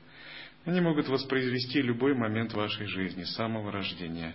они 0.65 0.81
могут 0.81 1.09
воспроизвести 1.09 1.81
любой 1.81 2.15
момент 2.15 2.53
вашей 2.53 2.87
жизни, 2.87 3.25
с 3.25 3.35
самого 3.35 3.73
рождения. 3.73 4.35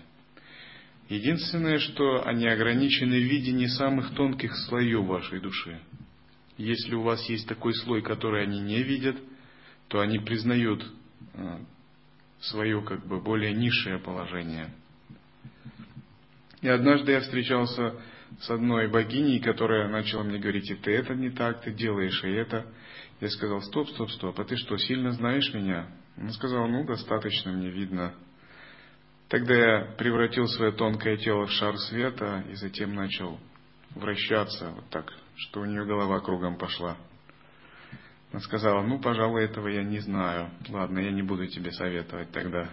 Единственное, 1.07 1.77
что 1.77 2.25
они 2.25 2.47
ограничены 2.47 3.19
в 3.19 3.23
видении 3.23 3.67
самых 3.67 4.15
тонких 4.15 4.55
слоев 4.67 5.05
вашей 5.05 5.39
души. 5.39 5.79
Если 6.57 6.95
у 6.95 7.03
вас 7.03 7.29
есть 7.29 7.47
такой 7.47 7.75
слой, 7.75 8.01
который 8.01 8.43
они 8.43 8.59
не 8.59 8.81
видят, 8.81 9.17
то 9.87 9.99
они 9.99 10.17
признают 10.17 10.83
э, 11.33 11.59
свое 12.39 12.81
как 12.81 13.05
бы 13.05 13.21
более 13.21 13.53
низшее 13.53 13.99
положение. 13.99 14.73
И 16.65 16.67
однажды 16.67 17.11
я 17.11 17.19
встречался 17.19 17.93
с 18.39 18.49
одной 18.49 18.87
богиней, 18.87 19.39
которая 19.39 19.87
начала 19.87 20.23
мне 20.23 20.39
говорить, 20.39 20.71
и 20.71 20.73
ты 20.73 20.95
это 20.95 21.13
не 21.13 21.29
так, 21.29 21.61
ты 21.61 21.71
делаешь 21.71 22.23
и 22.23 22.31
это. 22.31 22.65
Я 23.21 23.29
сказал, 23.29 23.61
стоп, 23.61 23.87
стоп, 23.89 24.09
стоп, 24.09 24.39
а 24.39 24.45
ты 24.45 24.57
что, 24.57 24.75
сильно 24.79 25.11
знаешь 25.11 25.53
меня? 25.53 25.85
Он 26.17 26.31
сказал, 26.31 26.67
ну, 26.67 26.83
достаточно, 26.83 27.51
мне 27.51 27.69
видно. 27.69 28.15
Тогда 29.29 29.53
я 29.53 29.85
превратил 29.95 30.47
свое 30.47 30.71
тонкое 30.71 31.17
тело 31.17 31.45
в 31.45 31.51
шар 31.51 31.77
света 31.77 32.43
и 32.49 32.55
затем 32.55 32.95
начал 32.95 33.39
вращаться 33.93 34.71
вот 34.71 34.89
так, 34.89 35.13
что 35.35 35.61
у 35.61 35.65
нее 35.65 35.85
голова 35.85 36.19
кругом 36.19 36.57
пошла. 36.57 36.97
Она 38.31 38.41
сказала, 38.41 38.81
ну, 38.81 38.99
пожалуй, 38.99 39.45
этого 39.45 39.67
я 39.67 39.83
не 39.83 39.99
знаю. 39.99 40.49
Ладно, 40.69 40.97
я 40.97 41.11
не 41.11 41.21
буду 41.21 41.45
тебе 41.45 41.71
советовать 41.71 42.31
тогда. 42.31 42.71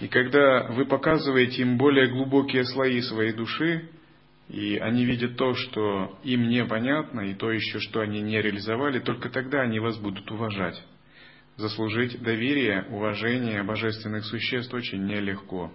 И 0.00 0.08
когда 0.08 0.68
вы 0.68 0.86
показываете 0.86 1.62
им 1.62 1.76
более 1.76 2.08
глубокие 2.08 2.64
слои 2.64 3.00
своей 3.02 3.32
души, 3.32 3.90
и 4.48 4.78
они 4.78 5.04
видят 5.04 5.36
то, 5.36 5.54
что 5.54 6.18
им 6.24 6.48
непонятно, 6.48 7.20
и 7.20 7.34
то 7.34 7.52
еще, 7.52 7.78
что 7.80 8.00
они 8.00 8.22
не 8.22 8.40
реализовали, 8.40 8.98
только 8.98 9.28
тогда 9.28 9.60
они 9.60 9.78
вас 9.78 9.98
будут 9.98 10.30
уважать. 10.30 10.82
Заслужить 11.56 12.20
доверие, 12.22 12.86
уважение 12.88 13.62
божественных 13.62 14.24
существ 14.24 14.72
очень 14.72 15.04
нелегко. 15.04 15.70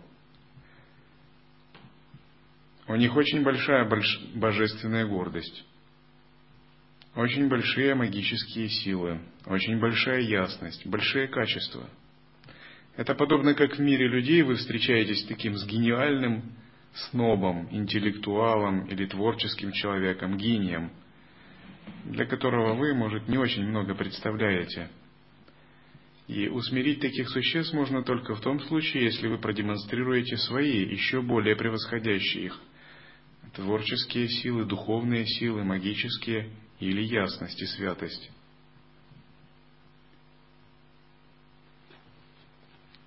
У 2.87 2.95
них 2.95 3.15
очень 3.15 3.43
большая 3.43 3.87
больш... 3.87 4.19
божественная 4.33 5.05
гордость, 5.05 5.63
очень 7.15 7.47
большие 7.47 7.93
магические 7.93 8.69
силы, 8.69 9.21
очень 9.45 9.79
большая 9.79 10.21
ясность, 10.21 10.85
большие 10.85 11.27
качества. 11.27 11.87
Это 12.97 13.13
подобно 13.13 13.53
как 13.53 13.75
в 13.75 13.79
мире 13.79 14.07
людей 14.07 14.41
вы 14.41 14.55
встречаетесь 14.55 15.23
с 15.23 15.27
таким 15.27 15.55
с 15.55 15.65
гениальным 15.65 16.43
снобом, 16.93 17.67
интеллектуалом 17.71 18.85
или 18.85 19.05
творческим 19.05 19.71
человеком, 19.71 20.37
гением, 20.37 20.91
для 22.05 22.25
которого 22.25 22.73
вы, 22.73 22.93
может, 22.93 23.27
не 23.27 23.37
очень 23.37 23.67
много 23.67 23.95
представляете– 23.95 24.89
и 26.27 26.47
усмирить 26.47 27.01
таких 27.01 27.29
существ 27.29 27.73
можно 27.73 28.03
только 28.03 28.33
в 28.33 28.41
том 28.41 28.59
случае, 28.61 29.05
если 29.05 29.27
вы 29.27 29.37
продемонстрируете 29.37 30.37
свои, 30.37 30.83
еще 30.83 31.21
более 31.21 31.55
превосходящие 31.55 32.45
их, 32.45 32.59
творческие 33.53 34.27
силы, 34.27 34.65
духовные 34.65 35.25
силы, 35.27 35.63
магические 35.63 36.49
или 36.79 37.01
ясность 37.03 37.61
и 37.61 37.65
святость. 37.67 38.31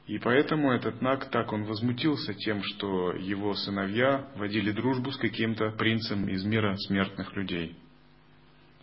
И 0.08 0.18
поэтому 0.18 0.72
этот 0.72 1.02
Наг 1.02 1.30
так 1.30 1.52
он 1.52 1.64
возмутился 1.64 2.32
тем, 2.32 2.62
что 2.62 3.12
его 3.12 3.52
сыновья 3.52 4.30
водили 4.36 4.72
дружбу 4.72 5.12
с 5.12 5.18
каким-то 5.18 5.70
принцем 5.72 6.26
из 6.30 6.46
мира 6.46 6.74
смертных 6.76 7.36
людей. 7.36 7.76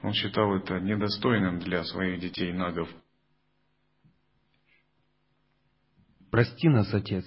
Он 0.03 0.13
считал 0.13 0.55
это 0.55 0.79
недостойным 0.79 1.57
для 1.59 1.83
своих 1.83 2.19
детей 2.19 2.53
нагов. 2.53 2.88
Прости 6.29 6.69
нас, 6.69 6.93
Отец. 6.93 7.25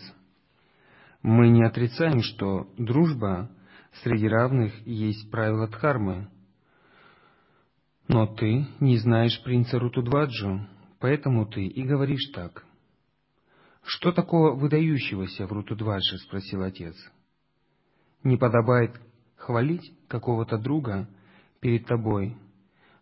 Мы 1.22 1.48
не 1.48 1.64
отрицаем, 1.64 2.22
что 2.22 2.72
дружба 2.78 3.50
среди 4.04 4.28
равных 4.28 4.87
есть 4.87 5.28
правило 5.28 5.66
Дхармы. 5.66 6.30
Но 8.06 8.28
ты 8.28 8.64
не 8.78 8.96
знаешь 8.98 9.42
принца 9.42 9.76
Рутудваджу, 9.80 10.68
поэтому 11.00 11.46
ты 11.46 11.66
и 11.66 11.82
говоришь 11.82 12.30
так. 12.32 12.67
«Что 13.88 14.12
такого 14.12 14.55
выдающегося 14.55 15.46
в 15.46 15.53
Рутудвадже?»— 15.53 16.18
спросил 16.27 16.62
отец. 16.62 16.94
«Не 18.22 18.37
подобает 18.37 19.01
хвалить 19.37 19.94
какого-то 20.09 20.59
друга 20.59 21.09
перед 21.61 21.87
тобой, 21.87 22.37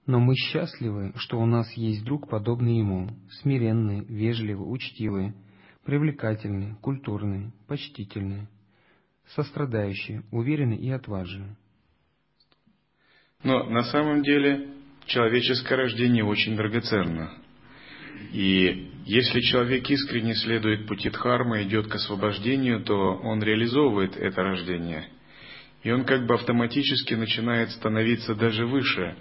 но 0.07 0.21
мы 0.21 0.37
счастливы, 0.37 1.13
что 1.17 1.41
у 1.41 1.47
нас 1.47 1.73
есть 1.73 2.05
друг, 2.05 2.29
подобный 2.29 2.79
ему, 2.79 3.11
смиренный, 3.41 4.05
вежливый, 4.05 4.73
учтивый, 4.73 5.35
привлекательный, 5.85 6.77
культурный, 6.77 7.53
почтительный, 7.67 8.47
сострадающий, 9.35 10.23
уверенный 10.31 10.77
и 10.77 10.89
отважный. 10.89 11.57
Но 13.43 13.65
на 13.65 13.83
самом 13.83 14.23
деле 14.23 14.73
человеческое 15.07 15.79
рождение 15.79 16.25
очень 16.25 16.55
драгоценно. 16.55 17.43
И 18.33 18.91
если 19.05 19.41
человек 19.41 19.89
искренне 19.89 20.35
следует 20.35 20.87
пути 20.87 21.11
Дхармы, 21.11 21.63
идет 21.63 21.89
к 21.89 21.95
освобождению, 21.95 22.83
то 22.83 22.95
он 22.95 23.43
реализовывает 23.43 24.17
это 24.17 24.43
рождение. 24.43 25.09
И 25.83 25.91
он 25.91 26.05
как 26.05 26.27
бы 26.27 26.35
автоматически 26.35 27.15
начинает 27.15 27.71
становиться 27.71 28.35
даже 28.35 28.67
выше 28.67 29.17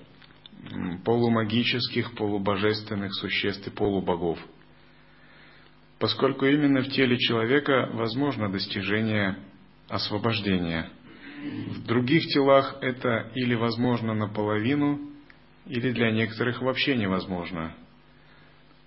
полумагических, 1.03 2.15
полубожественных 2.15 3.13
существ 3.13 3.67
и 3.67 3.71
полубогов– 3.71 4.39
поскольку 5.99 6.45
именно 6.45 6.81
в 6.81 6.89
теле 6.89 7.17
человека 7.17 7.89
возможно 7.93 8.51
достижение 8.51 9.37
освобождения. 9.87 10.89
В 11.41 11.85
других 11.85 12.23
телах 12.27 12.77
это 12.81 13.31
или 13.35 13.55
возможно 13.55 14.13
наполовину, 14.13 14.99
или 15.67 15.91
для 15.91 16.11
некоторых 16.11 16.61
вообще 16.61 16.95
невозможно, 16.95 17.73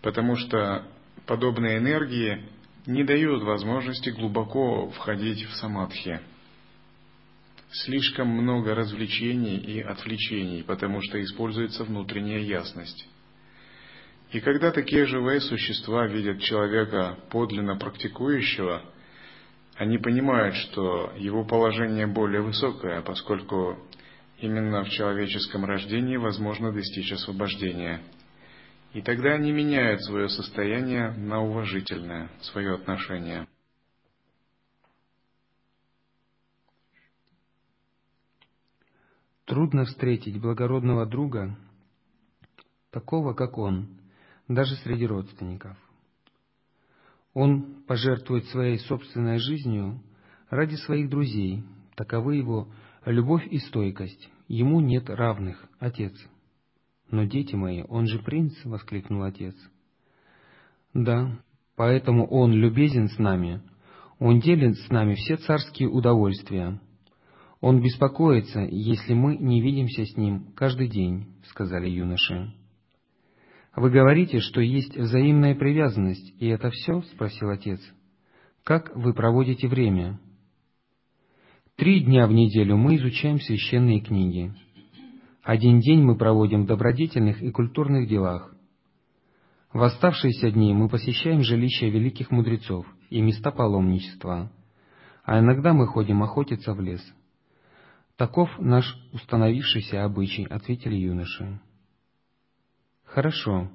потому 0.02 0.36
что 0.36 0.84
подобные 1.26 1.78
энергии 1.78 2.46
не 2.86 3.04
дают 3.04 3.42
возможности 3.42 4.10
глубоко 4.10 4.88
входить 4.90 5.44
в 5.44 5.54
самадхи. 5.56 6.20
Слишком 7.70 8.28
много 8.28 8.74
развлечений 8.74 9.58
и 9.58 9.80
отвлечений, 9.80 10.62
потому 10.62 11.02
что 11.02 11.22
используется 11.22 11.84
внутренняя 11.84 12.40
ясность. 12.40 13.06
И 14.32 14.40
когда 14.40 14.72
такие 14.72 15.06
живые 15.06 15.40
существа 15.40 16.06
видят 16.06 16.40
человека 16.40 17.18
подлинно 17.30 17.76
практикующего, 17.76 18.82
они 19.76 19.96
понимают, 19.98 20.54
что 20.56 21.12
его 21.16 21.44
положение 21.44 22.06
более 22.06 22.42
высокое, 22.42 23.00
поскольку 23.02 23.78
именно 24.40 24.84
в 24.84 24.90
человеческом 24.90 25.64
рождении 25.64 26.16
возможно 26.16 26.72
достичь 26.72 27.12
освобождения. 27.12 28.02
И 28.98 29.00
тогда 29.00 29.34
они 29.34 29.52
меняют 29.52 30.02
свое 30.02 30.28
состояние 30.28 31.12
на 31.12 31.40
уважительное, 31.40 32.32
свое 32.40 32.74
отношение. 32.74 33.46
Трудно 39.44 39.84
встретить 39.84 40.40
благородного 40.40 41.06
друга, 41.06 41.56
такого 42.90 43.34
как 43.34 43.56
он, 43.56 44.00
даже 44.48 44.74
среди 44.78 45.06
родственников. 45.06 45.78
Он 47.34 47.84
пожертвует 47.86 48.46
своей 48.46 48.80
собственной 48.80 49.38
жизнью 49.38 50.02
ради 50.50 50.74
своих 50.74 51.08
друзей. 51.08 51.62
Таковы 51.94 52.34
его 52.34 52.66
любовь 53.04 53.46
и 53.46 53.60
стойкость. 53.60 54.28
Ему 54.48 54.80
нет 54.80 55.08
равных, 55.08 55.64
отец. 55.78 56.14
Но, 57.10 57.24
дети 57.24 57.54
мои, 57.54 57.82
он 57.88 58.06
же 58.06 58.18
принц,— 58.18 58.54
воскликнул 58.64 59.22
отец. 59.22 59.54
Да, 60.94 61.38
поэтому 61.76 62.26
он 62.26 62.52
любезен 62.52 63.08
с 63.08 63.18
нами. 63.18 63.62
Он 64.18 64.40
делит 64.40 64.76
с 64.76 64.90
нами 64.90 65.14
все 65.14 65.36
царские 65.36 65.88
удовольствия. 65.88 66.80
Он 67.60 67.80
беспокоится, 67.80 68.60
если 68.60 69.14
мы 69.14 69.36
не 69.36 69.60
видимся 69.60 70.04
с 70.04 70.16
ним 70.16 70.52
каждый 70.54 70.88
день,— 70.88 71.26
сказали 71.48 71.88
юноши. 71.88 72.52
«Вы 73.78 73.90
говорите, 73.90 74.40
что 74.40 74.60
есть 74.60 74.96
взаимная 74.96 75.54
привязанность, 75.54 76.34
и 76.40 76.48
это 76.48 76.68
все?»— 76.70 77.02
спросил 77.14 77.50
отец. 77.50 77.80
«Как 78.64 78.90
вы 78.96 79.14
проводите 79.14 79.68
время?» 79.68 80.18
«Три 81.76 82.00
дня 82.00 82.26
в 82.26 82.32
неделю 82.32 82.76
мы 82.76 82.96
изучаем 82.96 83.40
священные 83.40 84.00
книги. 84.00 84.52
Один 85.48 85.80
день 85.80 86.02
мы 86.02 86.14
проводим 86.14 86.64
в 86.64 86.66
добродетельных 86.66 87.42
и 87.42 87.50
культурных 87.50 88.06
делах. 88.06 88.54
В 89.72 89.82
оставшиеся 89.82 90.50
дни 90.50 90.74
мы 90.74 90.90
посещаем 90.90 91.40
жилища 91.40 91.86
великих 91.86 92.30
мудрецов 92.30 92.84
и 93.08 93.22
места 93.22 93.50
паломничества, 93.50 94.52
а 95.24 95.38
иногда 95.38 95.72
мы 95.72 95.86
ходим 95.86 96.22
охотиться 96.22 96.74
в 96.74 96.82
лес. 96.82 97.00
Таков 98.18 98.50
наш 98.58 98.94
установившийся 99.14 100.04
обычай,— 100.04 100.44
ответили 100.50 100.96
юноши. 100.96 101.58
Хорошо. 103.06 103.70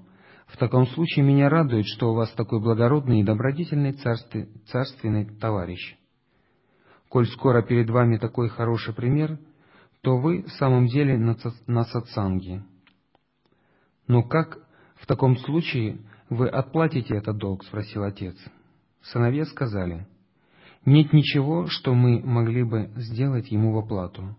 В 0.46 0.58
таком 0.58 0.86
случае 0.86 1.26
меня 1.26 1.50
радует, 1.50 1.88
что 1.88 2.12
у 2.12 2.14
вас 2.14 2.32
такой 2.34 2.62
благородный 2.62 3.22
и 3.22 3.24
добродетельный 3.24 3.94
царстве, 3.94 4.48
царственный 4.68 5.26
товарищ. 5.26 5.98
Коль 7.10 7.26
скоро 7.26 7.64
перед 7.64 7.90
вами 7.90 8.18
такой 8.18 8.50
хороший 8.50 8.94
пример, 8.94 9.40
то 10.04 10.18
вы 10.18 10.44
в 10.44 10.52
самом 10.52 10.88
деле 10.88 11.18
на, 11.18 11.84
сатсанге. 11.86 12.64
Но 14.08 14.22
как 14.22 14.60
в 14.96 15.08
таком 15.08 15.38
случае 15.38 16.00
вы 16.30 16.50
отплатите 16.50 17.16
этот 17.16 17.38
долг?— 17.38 17.64
спросил 17.66 18.04
отец. 18.04 18.36
Сыновья 19.02 19.46
сказали, 19.46 20.08
нет 20.86 21.14
ничего, 21.14 21.68
что 21.68 21.94
мы 21.94 22.22
могли 22.22 22.64
бы 22.64 22.92
сделать 22.98 23.50
ему 23.52 23.74
в 23.74 23.78
оплату. 23.78 24.36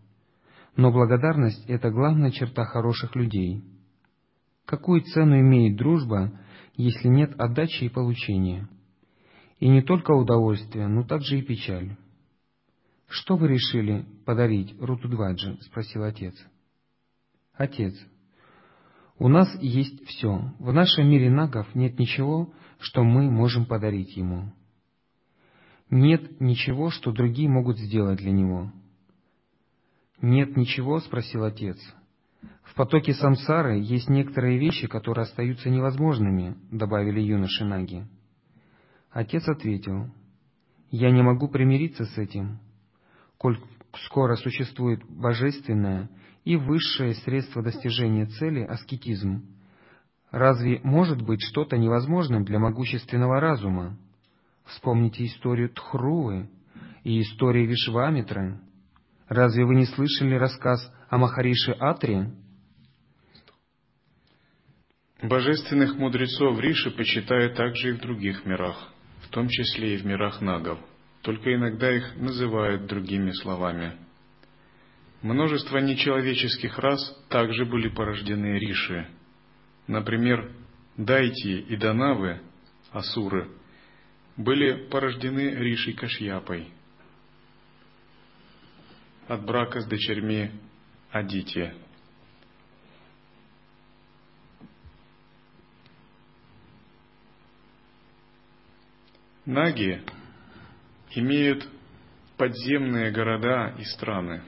Но 0.77 0.93
благодарность— 0.93 1.65
это 1.69 1.91
главная 1.91 2.31
черта 2.31 2.65
хороших 2.65 3.17
людей— 3.17 3.65
Какую 4.67 5.03
цену 5.03 5.39
имеет 5.41 5.77
дружба, 5.77 6.33
если 6.75 7.09
нет 7.09 7.39
отдачи 7.39 7.85
и 7.85 7.89
получения? 7.91 8.69
И 9.61 9.69
не 9.69 9.83
только 9.83 10.13
удовольствие, 10.13 10.89
но 10.89 11.03
также 11.05 11.39
и 11.39 11.43
печаль.— 11.43 11.97
Что 13.09 13.37
вы 13.37 13.49
решили 13.49 14.05
подарить 14.25 14.75
Рутудваджи?— 14.81 15.59
спросил 15.63 16.05
отец.— 16.05 16.35
Отец, 17.55 17.95
у 19.19 19.29
нас 19.29 19.49
есть 19.61 20.05
все. 20.07 20.53
В 20.59 20.73
нашем 20.73 21.09
мире 21.09 21.31
нагов 21.31 21.75
нет 21.75 21.99
ничего, 21.99 22.53
что 22.79 23.05
мы 23.05 23.31
можем 23.31 23.67
подарить 23.67 24.17
ему. 24.17 24.53
Нет 25.91 26.41
ничего, 26.41 26.91
что 26.91 27.13
другие 27.13 27.49
могут 27.49 27.79
сделать 27.79 28.19
для 28.19 28.33
него.— 28.33 28.73
Нет 30.21 30.57
ничего?— 30.57 30.99
спросил 31.01 31.45
отец.— 31.45 31.79
в 32.65 32.77
потоке 32.77 33.15
самсары 33.15 33.79
есть 33.79 34.09
некоторые 34.09 34.59
вещи, 34.59 34.89
которые 34.89 35.23
остаются 35.23 35.71
невозможными, 35.71 36.57
добавили 36.73 37.21
юноши 37.21 37.65
Наги. 37.65 38.05
Отец 39.11 39.47
ответил, 39.49 40.11
я 40.91 41.11
не 41.11 41.23
могу 41.23 41.47
примириться 41.49 42.05
с 42.05 42.19
этим, 42.19 42.59
коль 43.39 43.59
скоро 44.07 44.37
существует 44.37 45.03
божественное 45.09 46.11
и 46.45 46.57
высшее 46.57 47.15
средство 47.15 47.63
достижения 47.63 48.27
цели— 48.27 48.61
аскетизм. 48.69 49.47
Разве 50.31 50.81
может 50.83 51.23
быть 51.23 51.43
что-то 51.43 51.77
невозможным 51.79 52.45
для 52.45 52.59
могущественного 52.59 53.41
разума? 53.41 53.97
Вспомните 54.65 55.25
историю 55.27 55.71
Тхрувы 55.71 56.49
и 57.05 57.21
историю 57.21 57.69
Вишвамитры. 57.69 58.59
Разве 59.29 59.65
вы 59.65 59.77
не 59.77 59.87
слышали 59.87 60.35
рассказ 60.35 60.93
о 61.09 61.19
Махарише 61.19 61.73
Атре? 61.79 62.33
Божественных 65.23 65.97
мудрецов 65.97 66.59
Риши 66.61 66.91
почитают 66.91 67.57
также 67.57 67.91
и 67.91 67.93
в 67.93 68.01
других 68.01 68.45
мирах, 68.45 68.93
в 69.23 69.29
том 69.29 69.49
числе 69.49 69.95
и 69.95 69.97
в 69.97 70.05
мирах 70.05 70.43
нагов, 70.43 70.79
только 71.25 71.55
иногда 71.55 71.91
их 71.91 72.17
называют 72.17 72.85
другими 72.85 73.31
словами. 73.31 73.97
Множество 75.23 75.79
нечеловеческих 75.79 76.79
рас 76.79 77.01
также 77.31 77.65
были 77.65 77.89
порождены 77.89 78.59
Риши. 78.59 79.09
Например, 79.87 80.53
Дайти 80.99 81.61
и 81.61 81.77
Данавы, 81.77 82.43
асуры, 82.93 83.49
были 84.37 84.87
порождены 84.91 85.55
Ришей 85.55 85.95
Кашьяпой 85.95 86.69
от 89.27 89.47
брака 89.47 89.81
с 89.81 89.87
дочерьми 89.87 90.51
Адити. 91.11 91.73
Наги 99.47 100.03
имеют 101.15 101.67
подземные 102.37 103.11
города 103.11 103.75
и 103.79 103.85
страны. 103.85 104.43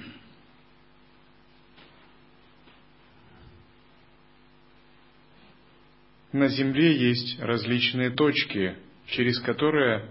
На 6.32 6.48
Земле 6.48 6.94
есть 6.96 7.40
различные 7.40 8.10
точки, 8.10 8.76
через 9.06 9.40
которые 9.40 10.10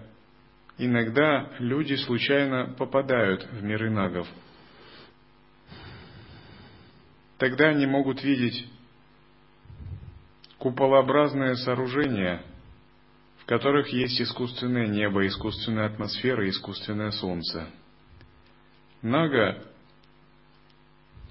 иногда 0.78 1.54
люди 1.58 1.94
случайно 1.94 2.74
попадают 2.76 3.44
в 3.52 3.62
миры 3.62 3.90
нагов. 3.90 4.26
Тогда 7.38 7.68
они 7.68 7.86
могут 7.86 8.24
видеть 8.24 8.66
куполообразное 10.58 11.54
сооружение– 11.54 12.42
которых 13.46 13.88
есть 13.88 14.20
искусственное 14.20 14.88
небо, 14.88 15.26
искусственная 15.26 15.86
атмосфера 15.86 16.48
искусственное 16.48 17.12
солнце. 17.12 17.68
Нага 19.02 19.62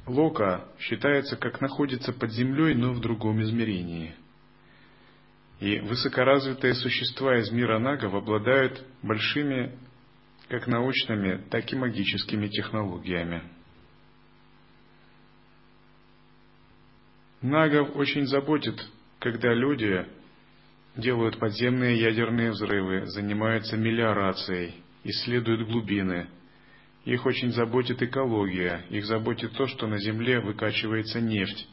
Лока 0.08 0.70
считается 0.80 1.36
как 1.36 1.62
находится 1.62 2.14
под 2.14 2.32
землей, 2.32 2.76
но 2.76 2.94
в 2.94 3.02
другом 3.02 3.42
измерении. 3.42 4.16
И 5.60 5.80
высокоразвитые 5.80 6.76
существа 6.76 7.38
из 7.40 7.52
мира 7.52 7.80
нагов 7.80 8.14
обладают 8.14 8.86
большими 9.02 9.78
как 10.48 10.68
научными, 10.68 11.44
так 11.50 11.72
и 11.74 11.76
магическими 11.76 12.48
технологиями. 12.48 13.44
Нагов 17.42 17.96
очень 17.96 18.28
заботит, 18.28 18.80
когда 19.20 19.54
люди 19.54 20.06
делают 20.98 21.40
подземные 21.40 22.00
ядерные 22.00 22.52
взрывы, 22.52 23.06
занимаются 23.08 23.78
мелиорацией, 23.78 24.76
исследуют 25.04 25.68
глубины. 25.68 26.28
Их 27.04 27.26
очень 27.26 27.52
заботит 27.52 28.02
экология, 28.02 28.86
их 28.90 29.06
заботит 29.06 29.54
то, 29.54 29.68
что 29.68 29.88
на 29.88 29.98
Земле 30.00 30.40
выкачивается 30.40 31.22
нефть, 31.22 31.68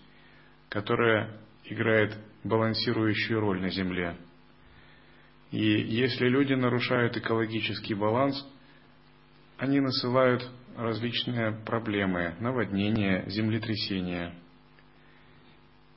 которая 0.68 1.41
играет 1.64 2.16
балансирующую 2.45 3.41
роль 3.41 3.61
на 3.61 3.70
Земле. 3.70 4.16
И 5.51 5.64
если 5.64 6.29
люди 6.29 6.55
нарушают 6.55 7.16
экологический 7.16 7.95
баланс, 7.95 8.47
они 9.59 9.81
насылают 9.81 10.47
различные 10.77 11.53
проблемы, 11.64 12.35
наводнения, 12.41 13.25
землетрясения. 13.29 14.35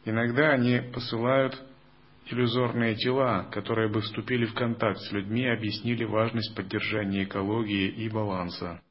Иногда 0.03 0.51
они 0.51 0.81
посылают 0.93 1.59
иллюзорные 2.31 2.95
тела, 2.95 3.47
которые 3.51 3.89
бы 3.89 4.01
вступили 4.01 4.45
в 4.45 4.53
контакт 4.53 4.99
с 4.99 5.11
людьми, 5.11 5.47
объяснили 5.47 6.03
важность 6.03 6.55
поддержания 6.55 7.23
экологии 7.23 7.87
и 7.87 8.09
баланса. 8.09 8.81